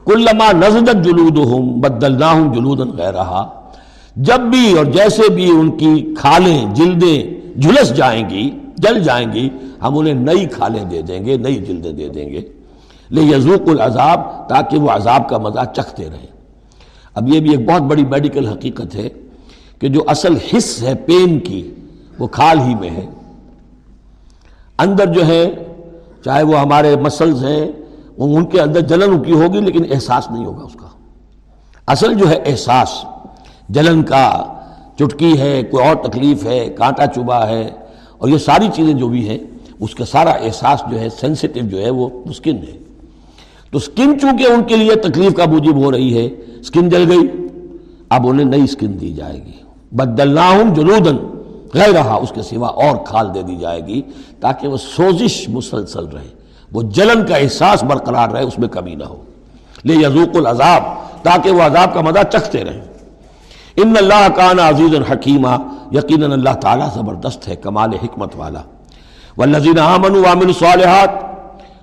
[0.06, 3.44] کلما نزدت جلود ہوں بدل نہ ہوں جلود رہا
[4.16, 9.48] جب بھی اور جیسے بھی ان کی کھالیں، جلدیں جھلس جائیں گی، جل جائیں گی،
[9.82, 12.40] ہم انہیں نئی کھالیں دے دیں گے، نئی جلدیں دے دیں گے۔
[13.14, 16.26] لے یزوق العذاب تاکہ وہ عذاب کا مزہ چکھتے رہیں۔
[17.14, 19.08] اب یہ بھی ایک بہت بڑی میڈیکل حقیقت ہے
[19.78, 21.74] کہ جو اصل حص ہے، پین کی،
[22.18, 23.06] وہ کھال ہی میں ہے۔
[24.78, 25.54] اندر جو ہے
[26.24, 27.72] چاہے وہ ہمارے مسلز ہیں،
[28.18, 30.86] وہ ان کے اندر جلن کی ہوگی، لیکن احساس نہیں ہوگا اس کا۔
[31.86, 33.04] اصل جو ہے احساس،
[33.68, 34.44] جلن کا،
[34.98, 37.70] چٹکی ہے، کوئی اور تکلیف ہے، کانٹا چبا ہے،
[38.18, 39.38] اور یہ ساری چیزیں جو بھی ہیں،
[39.80, 42.83] اس کا سارا احساس جو ہے سینسٹیو جو ہے، وہ سکن ہے۔
[43.74, 46.28] تو سکن چونکہ ان کے لیے تکلیف کا موجب ہو رہی ہے،
[46.62, 47.48] سکن جل گئی۔
[48.08, 49.52] اب انہیں نئی سکن دی جائے گی۔
[49.92, 51.16] بدلنا ہوں جلودن
[51.74, 54.02] غیر رہا اس کے سوا اور کھال دے دی جائے گی
[54.40, 56.28] تاکہ وہ سوزش مسلسل رہے۔
[56.72, 59.22] وہ جلن کا احساس برقرار رہے، اس میں کمی نہ ہو۔
[59.84, 60.82] لے یزوق العذاب،
[61.22, 62.82] تاکہ وہ عذاب کا مدہ چکھتے رہیں۔
[63.76, 65.56] ان اللہ کان عزیز الحکیمہ
[65.92, 68.60] یقیناً اللہ تعالیٰ زبردست ہے، کمال حکمت والا۔
[69.38, 71.33] والذین آمنوا وعملوا الصالحات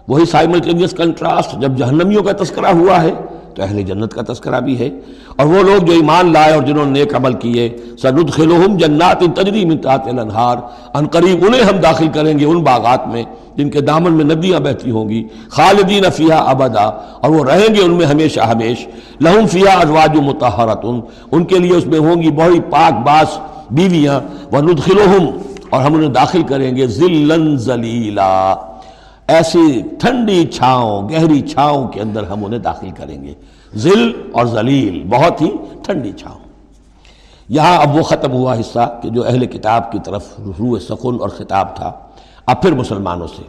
[0.07, 3.11] وہی سائملٹینیس کنٹراسٹ جب جہنمیوں کا تذکرہ ہوا ہے،
[3.55, 4.89] تو اہل جنت کا تذکرہ بھی ہے۔
[5.35, 9.65] اور وہ لوگ جو ایمان لائے اور جنہوں نے نیک عمل کیے، سندخلہم جنات تجری
[9.65, 10.57] من تحت الانہار۔
[10.93, 13.23] ان قریب انہیں ہم داخل کریں گے ان باغات میں
[13.55, 16.83] جن کے دامن میں ندیاں بہتی ہوں گی۔ خالدین فیہا ابدا۔
[17.21, 18.87] اور وہ رہیں گے ان میں ہمیشہ ہمیش۔
[19.21, 20.85] لہم فیہا ازواج مطہرت
[21.31, 23.39] ان کے لیے اس میں ہوں گی بڑی پاک باس
[23.71, 24.19] بیویاں۔
[24.51, 25.25] وندخلہم۔
[25.69, 28.55] اور ہم انہیں داخل کریں گے ذلن ذلیلا
[29.31, 33.33] ایسی ٹھنڈی چھاؤں، گہری چھاؤں کے اندر ہم انہیں داخل کریں گے۔
[33.75, 35.51] ذل اور ذلیل، بہت ہی
[35.83, 36.39] ٹھنڈی چھاؤں۔
[37.49, 41.29] یہاں اب وہ ختم ہوا حصہ کہ جو اہل کتاب کی طرف روح سکون اور
[41.29, 41.91] خطاب تھا۔
[42.45, 43.43] اب پھر مسلمانوں سے۔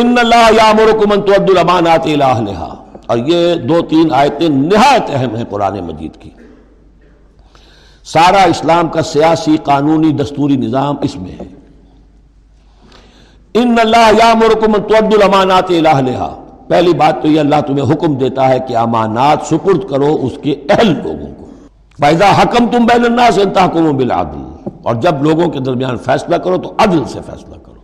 [0.00, 5.36] ان اللہ یامرکم ان تؤدوا الامانات الى اہلها اور یہ دو تین آیتیں نہایت اہم
[5.36, 6.30] ہیں قرآن مجید کی۔
[8.04, 11.57] سارا اسلام کا سیاسی، قانونی، دستوری نظام اس میں ہے۔
[13.54, 16.34] ان اللہ یا مرکم تود الامانات الہ
[16.68, 20.54] پہلی بات تو یہ اللہ تمہیں حکم دیتا ہے کہ امانات سپرد کرو اس کے
[20.70, 21.46] اہل لوگوں کو۔
[22.00, 26.58] فائدہ حکم تم بین الناس ان تحکم بالعدل۔ اور جب لوگوں کے درمیان فیصلہ کرو
[26.58, 27.74] تو عدل سے فیصلہ کرو۔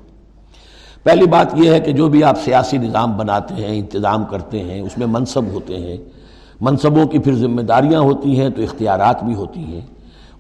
[1.02, 4.80] پہلی بات یہ ہے کہ جو بھی آپ سیاسی نظام بناتے ہیں، انتظام کرتے ہیں،
[4.80, 5.96] اس میں منصب ہوتے ہیں۔
[6.60, 9.80] منصبوں کی پھر ذمہ داریاں ہوتی ہیں تو اختیارات بھی ہوتی ہیں۔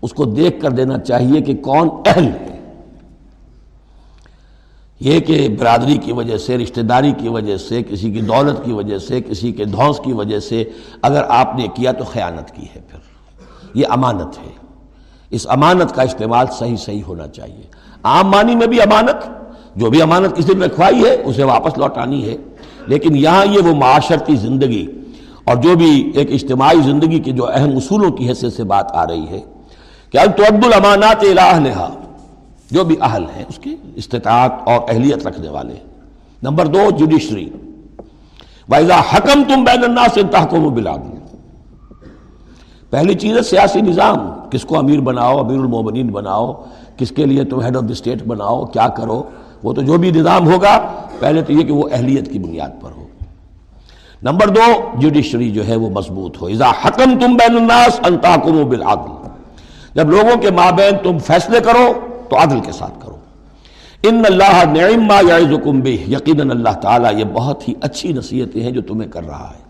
[0.02, 2.53] اس کو دیکھ کر دینا چاہیے کہ کون اہل ہے۔
[5.00, 8.72] یہ کہ برادری کی وجہ سے، رشتہ داری کی وجہ سے، کسی کی دولت کی
[8.72, 10.64] وجہ سے، کسی کے دھونس کی وجہ سے
[11.02, 12.98] اگر آپ نے کیا تو خیانت کی ہے پھر۔
[13.74, 14.50] یہ امانت ہے۔
[15.30, 17.62] اس امانت کا استعمال صحیح صحیح ہونا چاہیے۔
[18.02, 19.28] عام معنی میں بھی امانت،
[19.76, 22.36] جو بھی امانت کسی نے رکھوائی ہے، اسے واپس لوٹانی ہے۔
[22.86, 24.86] لیکن یہاں یہ وہ معاشرتی زندگی
[25.44, 29.06] اور جو بھی ایک اجتماعی زندگی کے جو اہم اصولوں کی حیثیت سے بات آ
[29.06, 29.40] رہی ہے
[30.10, 31.94] کہ اب تو عبد الامانات الہ
[32.70, 35.74] جو بھی اہل ہیں، اس کی استطاعت اور اہلیت رکھنے والے
[36.42, 37.50] نمبر دو، جوڈیشری۔
[38.68, 40.92] وائزا حکم تم بین الناس تحکم بلا
[42.90, 46.64] پہلی چیز ہے سیاسی نظام۔ کس کو امیر بناؤ، امیر المومنین بناؤ،
[46.96, 49.22] کس کے لیے تم ہیڈ آف دی اسٹیٹ بناؤ، کیا کرو؟
[49.62, 52.90] وہ تو جو بھی نظام ہوگا، پہلے تو یہ کہ وہ اہلیت کی بنیاد پر
[52.90, 53.06] ہو۔
[54.22, 59.28] نمبر دو، جوڈیشری جو ہے وہ مضبوط ہو۔ اذا حکم تم بین الناس انتاکم بالعدل۔
[59.94, 61.92] جب لوگوں کے مابین تم فیصلے کرو
[62.30, 63.16] تو عدل کے ساتھ کرو۔
[64.02, 68.70] ان اللہ نعم ما یعظکم بہ، یقینا اللہ تعالی یہ بہت ہی اچھی نصیحتیں ہیں
[68.70, 69.64] جو تمہیں کر رہا ہے۔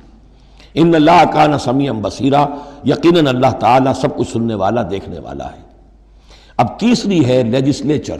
[0.74, 2.46] ان اللہ کان سمیع بصیرا،
[2.84, 5.64] یقینا اللہ تعالی سب کچھ سننے والا، دیکھنے والا ہے۔
[6.56, 8.16] اب تیسری ہے لیجسلیچر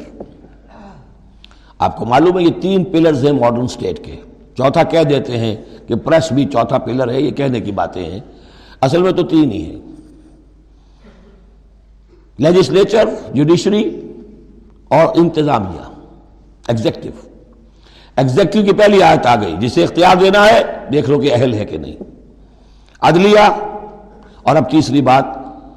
[1.78, 4.16] آپ کو معلوم ہے یہ تین پلرز ہیں ماڈرن سٹیٹ کے۔
[4.56, 5.56] چوتھا کہہ دیتے ہیں
[5.86, 8.20] کہ پریس بھی چوتھا پلر ہے، یہ کہنے کی باتیں ہیں۔
[8.80, 9.80] اصل میں تو تین ہی ہیں۔
[12.38, 13.04] لیجسلیچر
[13.34, 14.03] جوڈیشری
[14.88, 15.90] اور انتظامیہ
[16.68, 17.08] ایگزیکٹو
[18.16, 20.62] ایگزیکٹو کی پہلی آیت آ گئی، جسے اختیار دینا ہے،
[20.92, 21.96] دیکھ لو کہ اہل ہے کہ نہیں۔
[23.00, 23.48] عدلیہ۔
[24.42, 25.24] اور اب تیسری بات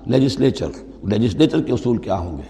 [0.05, 0.67] لیجسلیچر
[1.03, 2.41] لیجسلیچر کے اصول کیا ہوں گے؟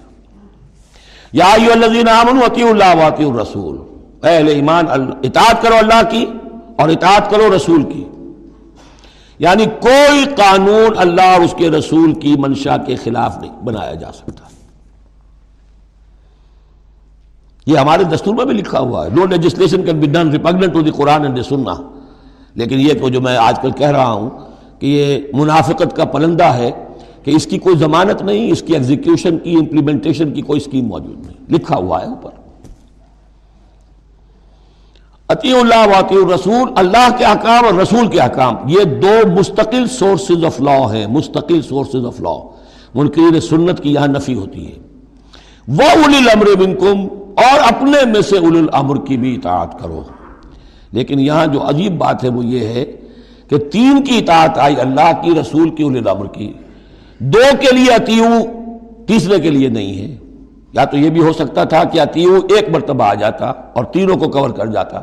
[1.34, 3.78] یا اللہ الرسول۔
[4.24, 4.86] اہل ایمان
[5.24, 6.26] اطاعت کرو اللہ کی
[6.78, 8.08] اور اطاعت کرو رسول کی۔
[9.40, 14.12] یعنی کوئی قانون اللہ اور اس کے رسول کی منشا کے خلاف نہیں بنایا جا
[14.12, 14.47] سکتا۔
[17.68, 20.82] یہ ہمارے دستور میں بھی لکھا ہوا ہے۔ No legislation can be done repugnant to
[20.82, 21.74] the Quran and Sunnah
[22.56, 24.30] لیکن یہ تو جو میں آج کل کہہ رہا ہوں
[24.80, 26.72] کہ یہ منافقت کا پلندہ ہے
[27.24, 31.26] کہ اس کی کوئی ضمانت نہیں، اس کی ایگزیکیوشن کی امپلیمنٹیشن کی کوئی اسکیم موجود
[31.26, 32.30] نہیں۔ لکھا ہوا ہے اوپر۔
[35.28, 40.46] عطی اللہ واقع رسول اللہ کے احکام اور رسول کے احکام۔ یہ دو مستقل سورسز
[40.46, 42.48] آف لا ہیں، مستقل سورسز آف لا
[42.96, 44.78] منکرین سنت کی یہاں نفی ہوتی ہے۔
[45.68, 50.04] وہ الی الامر منکم اور اپنے میں سے اول الامر کی بھی اطاعت کرو۔
[50.92, 52.86] لیکن یہاں جو عجیب بات ہے وہ یہ ہے
[53.50, 56.54] کہ تین کی اطاعت آئی اللہ کی، رسول کی اول الامر کی۔
[57.20, 58.26] دو کے لیے اتیو
[59.08, 60.18] تیسرے کے لیے نہیں ہے۔
[60.74, 64.18] یا تو یہ بھی ہو سکتا تھا کہ اتیو ایک مرتبہ آ جاتا اور تینوں
[64.18, 65.02] کو کور کر جاتا۔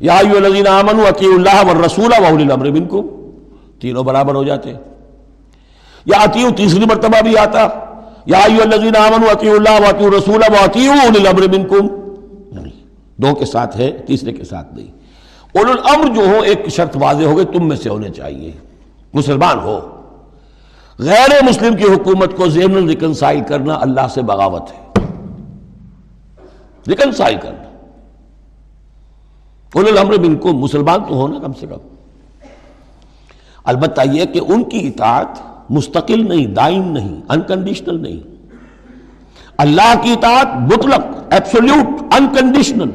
[0.00, 3.06] یا اللہ رسول منکم۔
[3.80, 4.72] تینوں برابر ہو جاتے۔
[6.06, 7.68] یا اتیو تیسری مرتبہ بھی آتا۔
[8.26, 10.42] یا اللہ رسول
[11.56, 11.86] منکم
[13.16, 14.86] دو کے ساتھ ہے، تیسرے کے ساتھ نہیں۔
[15.54, 18.52] اول الامر جو ہو، ایک شرط واضح ہو گئے تم میں سے ہونے چاہیے۔
[19.14, 20.02] مسلمان ہو۔
[20.98, 25.06] غیر مسلم کی حکومت کو ذہن ریکنسائل کرنا اللہ سے بغاوت ہے۔
[26.88, 27.62] ریکنسائل کرنا۔
[29.74, 31.94] اول الامر بن کو مسلمان تو ہونا کم سے کم۔
[33.64, 38.30] البتہ یہ کہ ان کی اطاعت مستقل نہیں، دائم نہیں انکنڈیشنل نہیں۔
[39.58, 41.00] اللہ کی اطاعت مطلق
[41.30, 42.90] absolute unconditional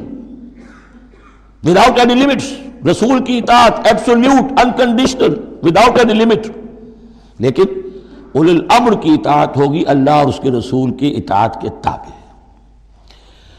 [1.64, 2.52] without any limits
[2.90, 6.46] رسول کی اطاعت absolute unconditional without any limit
[7.38, 7.64] لیکن
[8.34, 12.10] اول الامر کی اطاعت ہوگی اللہ اور اس کے رسول کی اطاعت کے تابع۔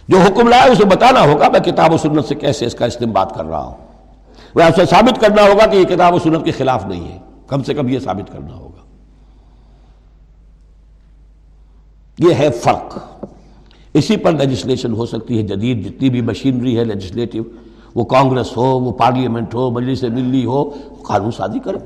[0.08, 3.28] جو حکم لائے، اسے بتانا ہوگا، میں کتاب و سنت سے کیسے اس کا استعمال
[3.36, 3.76] کر رہا ہوں۔
[4.56, 7.64] وہ اسے ثابت کرنا ہوگا کہ یہ کتاب و سنت کے خلاف نہیں ہے۔ کم
[7.64, 8.67] سے کم یہ ثابت کرنا ہوگا۔
[12.18, 12.98] یہ ہے فرق۔
[13.94, 17.44] اسی پر لیجسلیشن ہو سکتی ہے، جدید جتنی بھی مشینری ہے لیجسلیٹو
[17.96, 20.64] وہ کانگریس ہو، وہ پارلیمنٹ ہو، مجلس ملی ہو،
[21.04, 21.78] قانون سازی کرو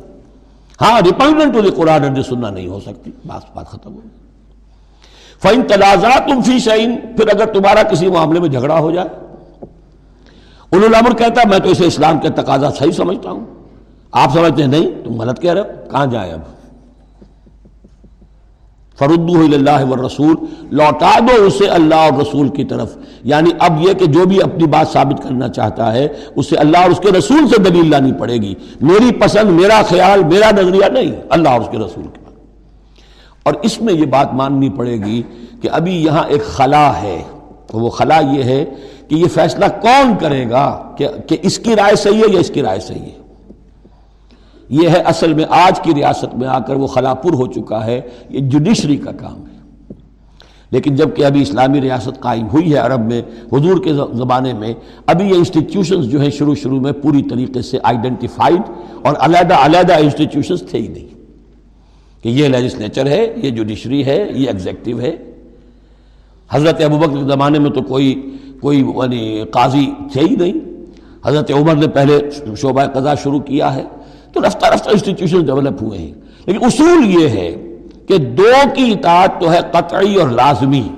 [0.81, 3.99] ہاں ریپنڈنٹ ٹو دی قرآن سننا نہیں ہو سکتی، بات بات ختم ہو
[5.41, 9.07] فائن تنازع تم فی شعین پھر اگر تمہارا کسی معاملے میں جھگڑا ہو جائے
[10.71, 13.45] الامر کہتا میں تو اسے اسلام کے تقاضا صحیح سمجھتا ہوں۔
[14.11, 16.39] آپ سمجھتے ہیں، نہیں، تم غلط کہہ رہے ہو، کہاں جائے اب؟
[18.99, 23.93] فردو اللہ و رسول لوٹا دو اسے اللہ اور رسول کی طرف۔ یعنی اب یہ
[23.93, 27.47] کہ جو بھی اپنی بات ثابت کرنا چاہتا ہے، اسے اللہ اور اس کے رسول
[27.47, 31.67] سے دلیل لانی پڑے گی۔ میری پسند، میرا خیال، میرا نظریہ نہیں، اللہ اور اس
[31.71, 32.21] کے رسول کی
[33.43, 35.21] اور اس میں یہ بات ماننی پڑے گی
[35.61, 37.23] کہ ابھی یہاں ایک خلا ہے۔
[37.73, 38.65] وہ خلا یہ ہے
[39.07, 40.95] کہ یہ فیصلہ کون کرے گا
[41.27, 43.20] کہ اس کی رائے صحیح ہے یا اس کی رائے صحیح ہے؟
[44.71, 48.01] یہ ہے اصل میں آج کی ریاست میں آ کر وہ خلاپور ہو چکا ہے،
[48.29, 49.61] یہ جوڈیشری کا کام ہے۔
[50.71, 53.21] لیکن جبکہ ابھی اسلامی ریاست قائم ہوئی ہے عرب میں،
[53.53, 54.73] حضور کے زمانے میں،
[55.05, 58.61] ابھی یہ انسٹیٹیوشنز جو ہیں شروع شروع میں پوری طریقے سے آئیڈینٹیفائڈ
[59.01, 61.07] اور علیحدہ علیحدہ انسٹیٹیوشنز تھے ہی نہیں۔
[62.23, 65.15] کہ یہ لیجسلیچر ہے، یہ جوڈیشری ہے، یہ ایگزیکٹو ہے۔
[66.49, 70.53] حضرت ابوبکر کے زمانے میں تو کوئی کوئی یعنی قاضی تھے ہی نہیں۔
[71.25, 72.19] حضرت عمر نے پہلے
[72.57, 73.83] شعبہ قضا شروع کیا ہے۔
[74.33, 76.11] تو رفتہ رفتہ انسٹیٹیوشن ڈیولپ ہوئے ہیں۔
[76.45, 77.55] لیکن اصول یہ ہے
[78.07, 80.89] کہ دو کی اطاعت تو ہے قطعی اور لازمی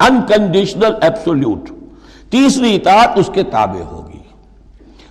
[0.00, 1.70] انکنڈیشنل ایپسولوٹ
[2.30, 4.12] تیسری اطاعت اس کے تابع ہوگی۔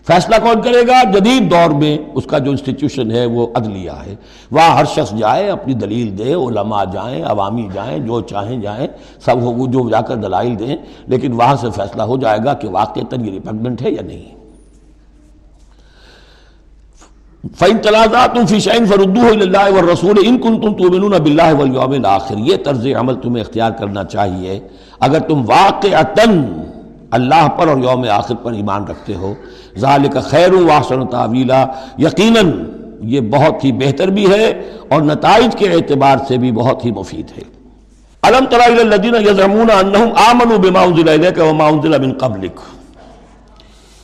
[0.08, 4.16] فیصلہ کون کرے گا؟ جدید دور میں اس کا جو انسٹیٹیوشن ہے وہ عدلیہ ہے۔
[4.52, 8.88] وہاں ہر شخص جائے، اپنی دلیل دے، علماء جائیں، عوامی جائیں، جو چاہیں جائیں،
[9.26, 10.76] سب ہو جو جا کر دلائل دیں،
[11.08, 14.41] لیکن وہاں سے فیصلہ ہو جائے گا کہ واقع یہ ریپیگنٹ ہے یا نہیں۔
[17.42, 22.56] فَإِن تَلَازَعْتُمْ فِي شَيْءٍ فَرُدُّوهُ إِلَى اللَّهِ وَالرَّسُولِ إِن كُنتُمْ تُؤْمِنُونَ بِاللَّهِ وَالْيَوْمِ الْآخِرِ یہ
[22.64, 24.60] طرز عمل تمہیں اختیار کرنا چاہیے۔
[25.00, 26.46] اگر تم واقعتاً
[27.12, 29.34] اللہ پر اور یوم آخر پر ایمان رکھتے ہو
[29.78, 31.66] ذَلِكَ خَيْرٌ وَأَحْسَنُ تَأْوِيلًا
[31.98, 32.52] یقیناً
[33.02, 37.38] یہ بہت ہی بہتر بھی ہے اور نتائج کے اعتبار سے بھی بہت ہی مفید
[37.38, 37.44] ہے۔
[38.24, 42.60] الم تر الذين يزعمون انهم امنوا بما انزل اليك وما انزل من قبلك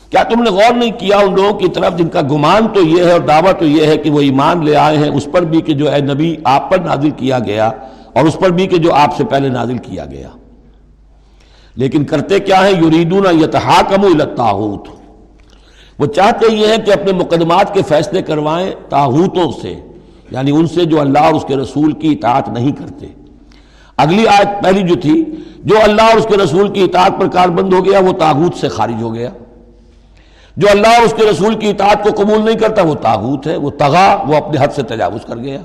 [0.10, 3.04] کیا تم نے غور نہیں کیا ان لوگوں کی طرف جن کا گمان تو یہ
[3.04, 5.62] ہے اور دعویٰ تو یہ ہے کہ وہ ایمان لے آئے ہیں، اس پر بھی
[5.62, 7.72] کہ جو اے نبی آپ پر نازل کیا گیا
[8.14, 10.28] اور اس پر بھی کہ جو آپ سے پہلے نازل کیا گیا۔
[11.76, 14.88] لیکن کرتے کیا ہیں؟ یریدون یتحاکم الطاحوت
[16.00, 19.76] وہ چاہتے یہ ہیں کہ اپنے مقدمات کے فیصلے کروائیں تاحوتوں سے
[20.32, 23.08] یعنی ان سے جو اللہ اور اس کے رسول کی اطاعت نہیں کرتے۔
[23.98, 25.26] اگلی آیت پہلی جو تھی،
[25.60, 28.56] جو اللہ اور اس کے رسول کی اطاعت پر کار بند ہو گیا، وہ تاحوت
[28.56, 29.30] سے خارج ہو گیا۔
[30.58, 33.56] جو اللہ اور اس کے رسول کی اطاعت کو قبول نہیں کرتا، وہ تاغوت ہے،
[33.56, 35.60] وہ تغا، وہ اپنے حد سے تجاوز کر گیا۔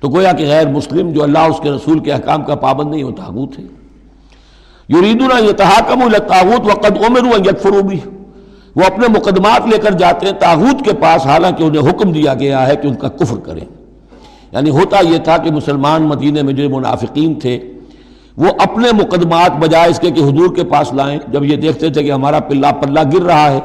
[0.00, 2.90] تو گویا کہ غیر مسلم جو اللہ اور اس کے رسول کے احکام کا پابند
[2.90, 3.64] نہیں، وہ تاغوت ہے۔
[4.88, 8.00] یریدنا یہ تحاکم الطاغوت وقد عمر یکفرو بھی
[8.76, 12.66] وہ اپنے مقدمات لے کر جاتے ہیں، تاغوت کے پاس، حالانکہ انہیں حکم دیا گیا
[12.66, 13.64] ہے کہ ان کا کفر کریں۔
[14.52, 17.72] یعنی ہوتا یہ تھا کہ مسلمان مدینے میں جو منافقین تھے،
[18.36, 22.02] وہ اپنے مقدمات بجائے اس کے کہ حضور کے پاس لائیں۔ جب یہ دیکھتے تھے
[22.02, 23.60] کہ ہمارا پلہ پلہ گر رہا ہے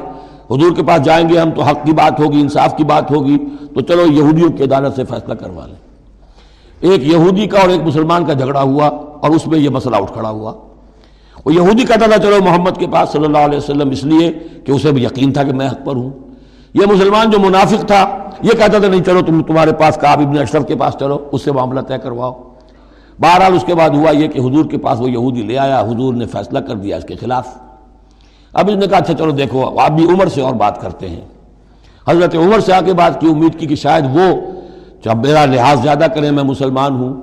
[0.50, 3.38] حضور کے پاس جائیں گے ہم تو حق کی بات ہوگی، انصاف کی بات ہوگی،
[3.74, 5.74] تو چلو یہودیوں کی عدالت سے فیصلہ کروا لیں۔
[6.80, 8.86] ایک یہودی کا اور ایک مسلمان کا جھگڑا ہوا
[9.20, 10.52] اور اس میں یہ مسئلہ اٹھ کھڑا ہوا۔
[11.44, 14.32] وہ یہودی کہتا تھا، چلو محمد کے پاس صلی اللہ علیہ وسلم اس لیے
[14.64, 16.10] کہ اسے بھی یقین تھا کہ میں حق پر ہوں۔
[16.74, 20.38] یہ مسلمان جو منافق تھا، یہ کہتا تھا، نہیں چلو تم تمہارے پاس کعب ابن
[20.38, 22.32] اشرف کے پاس چلو، اس سے معاملہ طے کرواؤ۔
[23.20, 26.14] بہرحال اس کے بعد ہوا یہ کہ حضور کے پاس وہ یہودی لے آیا، حضور
[26.14, 27.65] نے فیصلہ کر دیا اس کے خلاف۔
[28.56, 31.24] اب اس نے کہا اچھا چلو دیکھو آپ بھی عمر سے اور بات کرتے ہیں۔
[32.08, 34.34] حضرت عمر سے آ کے بات کی، امید کی کہ شاید وہ
[35.04, 37.14] جب میرا لحاظ زیادہ کریں، میں مسلمان ہوں۔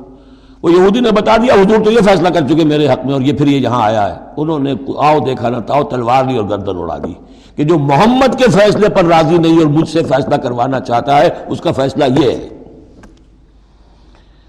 [0.63, 3.21] وہ یہودی نے بتا دیا، حضور تو یہ فیصلہ کر چکے میرے حق میں اور
[3.21, 6.49] یہ پھر یہ یہاں آیا ہے۔ انہوں نے آؤ دیکھا نہ تاؤ تلوار لی اور
[6.49, 7.13] گردن اڑا دی
[7.55, 11.29] کہ جو محمد کے فیصلے پر راضی نہیں اور مجھ سے فیصلہ کروانا چاہتا ہے،
[11.47, 12.49] اس کا فیصلہ یہ ہے۔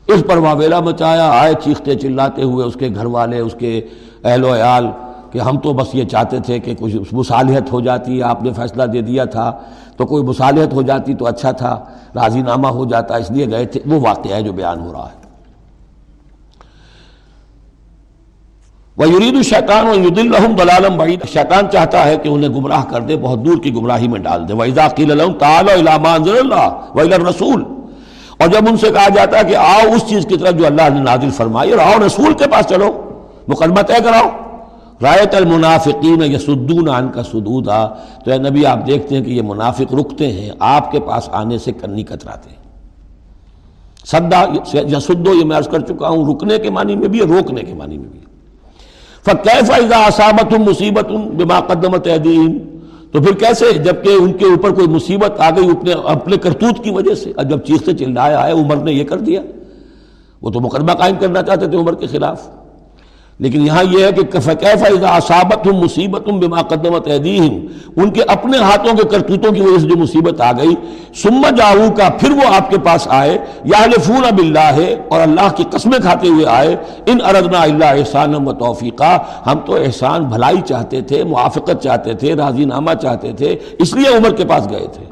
[0.06, 3.80] اس پر واویلا مچایا، آئے چیختے چلاتے ہوئے اس کے گھر والے، اس کے
[4.24, 4.86] اہل و عیال
[5.34, 8.82] کہ ہم تو بس یہ چاہتے تھے کہ کچھ مصالحت ہو جاتی، آپ نے فیصلہ
[8.82, 9.52] دے دیا تھا،
[9.96, 13.66] تو کوئی مصالحت ہو جاتی تو اچھا تھا راضی نامہ ہو جاتا، اس لیے گئے
[13.66, 15.24] تھے۔ وہ واقعہ ہے جو بیان ہو رہا ہے۔
[18.96, 23.00] وہ یرید الشیطان و ید الحم دلالم بعید شیطان چاہتا ہے کہ انہیں گمراہ کر
[23.00, 26.38] دے، بہت دور کی گمراہی میں ڈال دے۔ وَإِذَا قِيلَ لَهُمْ تَعَالَوْا إِلَىٰ مَا أَنزَلَ
[26.38, 27.64] اللَّهُ وَإِلَى الرَّسُولِ۔
[28.38, 30.88] اور جب ان سے کہا جاتا ہے کہ آؤ اس چیز کی طرف جو اللہ
[30.88, 33.02] نے نازل فرمائی، اور آؤ رسول کے پاس چلو،
[33.48, 34.43] مقدمہ طے کراؤ۔
[35.02, 37.86] رایت المنافقین یسدون عن کا سدودا
[38.24, 41.58] تو اے نبی، آپ دیکھتے ہیں کہ یہ منافق رکتے ہیں، آپ کے پاس آنے
[41.58, 42.64] سے کنی کتراتے ہیں۔
[44.06, 47.74] سدا یسدو، یہ میں عرض کر چکا ہوں، رکنے کے معنی میں بھی روکنے کے
[47.74, 48.20] معنی میں بھی۔
[49.24, 52.58] فَكَيْفَ اِذَا أَصَابَتْهُمْ مُصِيبَةٌ بِمَا قَدَّمَتْ أَيْدِيهِمْ
[53.12, 56.90] تو پھر کیسے؟ جبکہ ان کے اوپر کوئی مصیبت آ گئی اپنے اپنے کرتوت کی
[56.90, 59.40] وجہ سے۔ جب چیختے چلایا ہے، عمر نے یہ کر دیا۔
[60.42, 62.63] وہ تو مقدمہ قائم کرنا چاہتے تھے عمر کے خلاف۔
[63.38, 68.96] لیکن یہاں یہ ہے کہ صابت ہوں مصیبت ہوں بما قدمت ان کے اپنے ہاتھوں
[68.96, 70.74] کے کرتوتوں کی وجہ سے جو مصیبت آ گئی
[71.22, 75.20] سما جاؤ کا پھر وہ آپ کے پاس آئے یا فون اب اللہ ہے اور
[75.20, 76.76] اللہ کی قسمیں کھاتے ہوئے آئے،
[77.06, 79.16] ان اردنا اللہ احسان و توفیقہ
[79.46, 84.16] ہم تو احسان، بھلائی چاہتے تھے، موافقت چاہتے تھے راضی نامہ چاہتے تھے، اس لیے
[84.16, 85.04] عمر کے پاس گئے تھے۔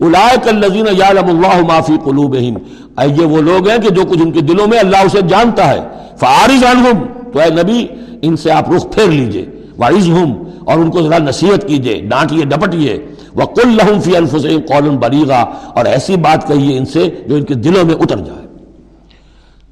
[0.00, 4.66] الزین یعلم اللہ معافی قلوب یہ وہ لوگ ہیں کہ جو کچھ ان کے دلوں
[4.68, 5.80] میں اللہ اسے جانتا ہے
[6.20, 7.04] فارض عنہم
[7.34, 7.86] تو اے نبی،
[8.22, 9.44] ان سے آپ رخ پھیر لیجیے
[9.78, 10.32] وائز ہوں
[10.64, 12.92] اور ان کو ذرا نصیحت کیجیے، ڈانٹیے، ڈپٹیے
[13.36, 15.42] وَقُلْ لَهُمْ فِي أَنفُسِهِمْ قَوْلٌ بَلِيغًا،
[15.76, 18.42] اور ایسی بات کہیے ان سے جو ان کے دلوں میں اتر جائے۔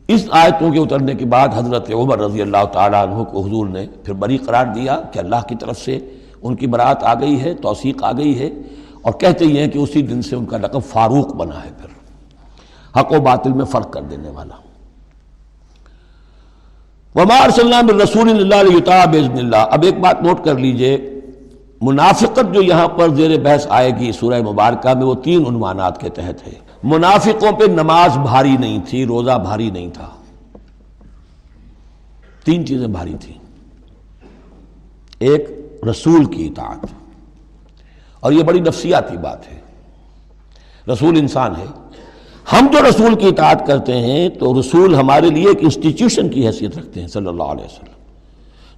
[0.09, 3.87] اس آیتوں کے اترنے کے بعد حضرت عمر رضی اللہ تعالیٰ عنہ کو حضور نے
[4.05, 5.99] پھر بری قرار دیا کہ اللہ کی طرف سے
[6.43, 8.51] ان کی برات آ گئی ہے، توثیق آ گئی ہے،
[9.03, 11.91] اور کہتے ہی ہیں کہ اسی دن سے ان کا لقب فاروق بنا ہے پھر۔
[13.01, 14.57] حق و باطل میں فرق کر دینے والا۔
[17.15, 21.21] ومار صلی اللہ رسول اللہ بزن اللہ اب ایک بات نوٹ کر لیجیے،
[21.81, 26.09] منافقت جو یہاں پر زیر بحث آئے گی سورہ مبارکہ میں، وہ تین عنوانات کے
[26.09, 26.53] تحت ہے
[26.83, 30.09] منافقوں پہ نماز بھاری نہیں تھی، روزہ بھاری نہیں تھا۔
[32.45, 33.39] تین چیزیں بھاری تھیں۔
[35.19, 35.49] ایک،
[35.91, 36.87] رسول کی اطاعت۔
[38.21, 39.61] اور یہ بڑی نفسیاتی بات ہے۔
[40.93, 41.82] رسول انسان ہے۔
[42.53, 46.79] ہم جو رسول کی اطاعت کرتے ہیں تو رسول ہمارے لیے ایک انسٹیٹیوشن کی حیثیت
[46.79, 47.93] رکھتے ہیں صلی اللہ علیہ وسلم۔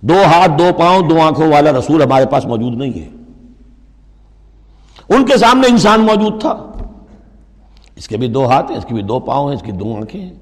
[0.00, 3.08] دو ہاتھ، دو پاؤں، دو آنکھوں والا رسول ہمارے پاس موجود نہیں ہے۔
[5.08, 6.72] ان کے سامنے انسان موجود تھا۔
[7.96, 9.96] اس کے بھی دو ہاتھ ہیں، اس کی بھی دو پاؤں ہیں، اس کی دو
[9.96, 10.34] آنکھیں ہیں۔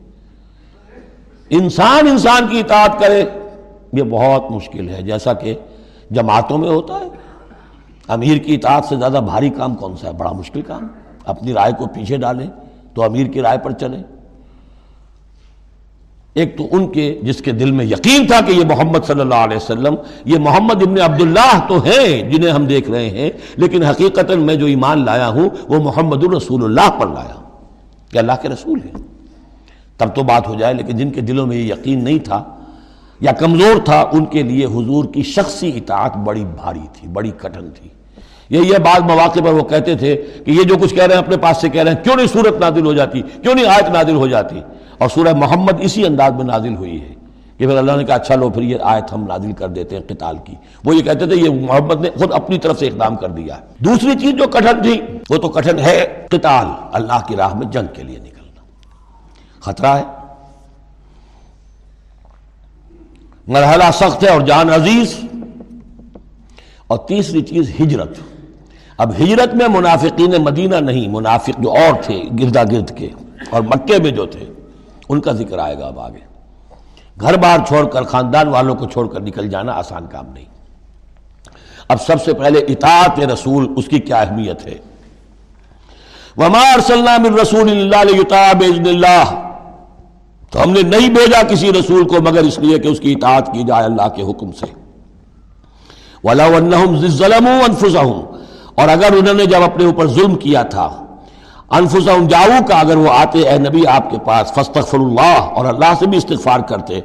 [1.50, 3.24] انسان انسان کی اطاعت کرے،
[3.92, 5.54] یہ بہت مشکل ہے۔ جیسا کہ
[6.10, 7.08] جماعتوں میں ہوتا ہے،
[8.08, 10.86] امیر کی اطاعت سے زیادہ بھاری کام کون سا ہے؟ بڑا مشکل کام۔
[11.24, 12.46] اپنی رائے کو پیچھے ڈالیں۔
[12.94, 14.02] تو امیر کی رائے پر چلیں۔
[16.34, 19.34] ایک تو ان کے جس کے دل میں یقین تھا کہ یہ محمد صلی اللہ
[19.34, 24.30] علیہ وسلم، یہ محمد ابن عبداللہ تو ہیں جنہیں ہم دیکھ رہے ہیں، لیکن حقیقت
[24.30, 27.42] میں جو ایمان لایا ہوں، وہ محمد الرسول اللہ پر لایا۔ ہوں
[28.10, 29.02] کہ اللہ کے رسول ہیں۔
[29.96, 32.44] تب تو بات ہو جائے، لیکن جن کے دلوں میں یہ یقین نہیں تھا
[33.20, 37.70] یا کمزور تھا، ان کے لیے حضور کی شخصی اطاعت بڑی بھاری تھی، بڑی کٹن
[37.70, 37.88] تھی۔
[38.60, 41.36] یہ بعض مواقع پر وہ کہتے تھے کہ یہ جو کچھ کہہ رہے ہیں، اپنے
[41.36, 44.14] پاس سے کہہ رہے ہیں، کیوں نہیں صورت نادل ہو جاتی؟ کیوں نہیں آیت نادل
[44.14, 44.60] ہو جاتی؟
[44.98, 47.14] اور سورہ محمد اسی انداز میں نازل ہوئی ہے
[47.58, 50.02] کہ پھر اللہ نے کہا اچھا لو، پھر یہ آیت ہم نازل کر دیتے ہیں
[50.08, 53.28] قتال کی۔ وہ یہ کہتے تھے، یہ محمد نے خود اپنی طرف سے اقدام کر
[53.28, 55.00] دیا دوسری چیز جو کٹھن تھی،
[55.30, 58.62] وہ تو کٹھن ہے قتال، اللہ کی راہ میں جنگ کے لیے نکلنا۔
[59.60, 60.04] خطرہ ہے۔
[63.48, 65.20] مرحلہ سخت ہے اور جان عزیز۔
[66.86, 68.31] اور تیسری چیز، ہجرت۔
[69.02, 73.08] اب ہجرت میں منافقین مدینہ نہیں، منافق جو اور تھے گردا گرد کے
[73.50, 74.46] اور مکے میں جو تھے،
[75.08, 76.24] ان کا ذکر آئے گا اب آگے۔
[77.20, 80.44] گھر بار چھوڑ کر، خاندان والوں کو چھوڑ کر نکل جانا آسان کام نہیں۔
[81.88, 84.74] اب سب سے پہلے اطاعت رسول، اس کی کیا اہمیت ہے؟
[87.42, 87.70] رسول
[88.88, 89.34] اللہ
[90.50, 93.46] تو ہم نے نہیں بھیجا کسی رسول کو، مگر اس لیے کہ اس کی اطاعت
[93.52, 94.66] کی جائے اللہ کے حکم سے۔
[98.78, 100.88] اور اگر انہوں نے جب اپنے اوپر ظلم کیا تھا،
[101.70, 105.92] انفسہم جاؤ کا، اگر وہ آتے، اے نبی آپ کے پاس فستغفر اللہ، اور اللہ
[105.98, 107.00] سے بھی استغفار کرتے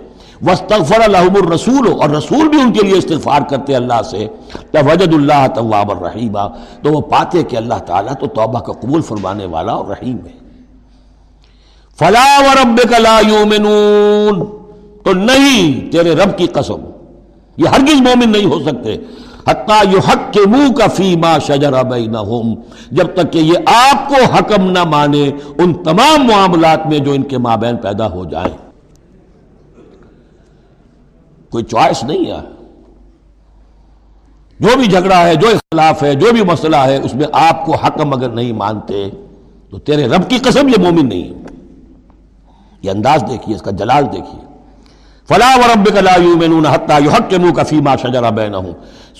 [0.47, 4.27] وستغفر الحم الرسول، اور رسول بھی ان کے لیے استغفار کرتے اللہ سے
[4.85, 6.47] وجد اللہ طواب الرحیمہ
[6.83, 10.35] تو وہ پاتے کہ اللہ تعالیٰ تو توبہ کا قبول فرمانے والا اور رحیم ہے۔
[11.99, 14.45] فلا وربک لا یومنون
[15.03, 16.83] تو نہیں، تیرے رب کی قسم،
[17.57, 18.97] یہ ہرگز مومن نہیں ہو سکتے۔
[19.47, 22.53] حتیٰ یو حق کے منہ کا فیما شجر بینہم،
[22.91, 27.23] جب تک کہ یہ آپ کو حکم نہ مانے ان تمام معاملات میں جو ان
[27.23, 28.57] کے مابین پیدا ہو جائیں۔
[31.49, 32.47] کوئی چوائس نہیں ہے۔
[34.59, 37.75] جو بھی جھگڑا ہے، جو اختلاف ہے، جو بھی مسئلہ ہے، اس میں آپ کو
[37.75, 39.09] حکم اگر نہیں مانتے،
[39.69, 41.37] تو تیرے رب کی قسم یہ مومن نہیں۔ ہے
[42.81, 44.47] یہ انداز دیکھیے، اس کا جلال دیکھیے۔
[45.27, 48.71] فلاں فلا وربک لا یؤمنون حتى يحكموك فيما شجر بينهم۔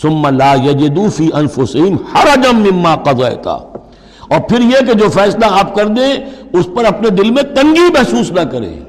[0.01, 5.75] ثم لا يجدوا في انفسهم حرجا مما قضيت اور پھر یہ کہ جو فیصلہ آپ
[5.75, 6.13] کر دیں،
[6.53, 8.79] اس پر اپنے دل میں تنگی محسوس نہ کریں۔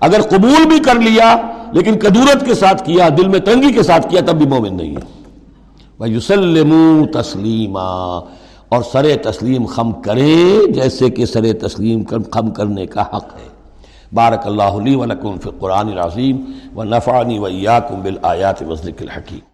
[0.00, 1.36] اگر قبول بھی کر لیا،
[1.72, 4.96] لیکن کدورت کے ساتھ کیا، دل میں تنگی کے ساتھ کیا، تب بھی مومن نہیں
[4.96, 5.00] ہے۔
[6.00, 8.20] وَيُسَلِّمُوا تَسْلِيمًا۔
[8.68, 13.48] اور سر تسلیم خم کرے جیسے کہ سر تسلیم خم کرنے کا حق ہے۔
[14.14, 16.36] بارک اللہ لی و لکم فی القرآن العظیم۔
[16.76, 19.51] و نفعنی و ایاکم بالآیات و ذکر الحکیم۔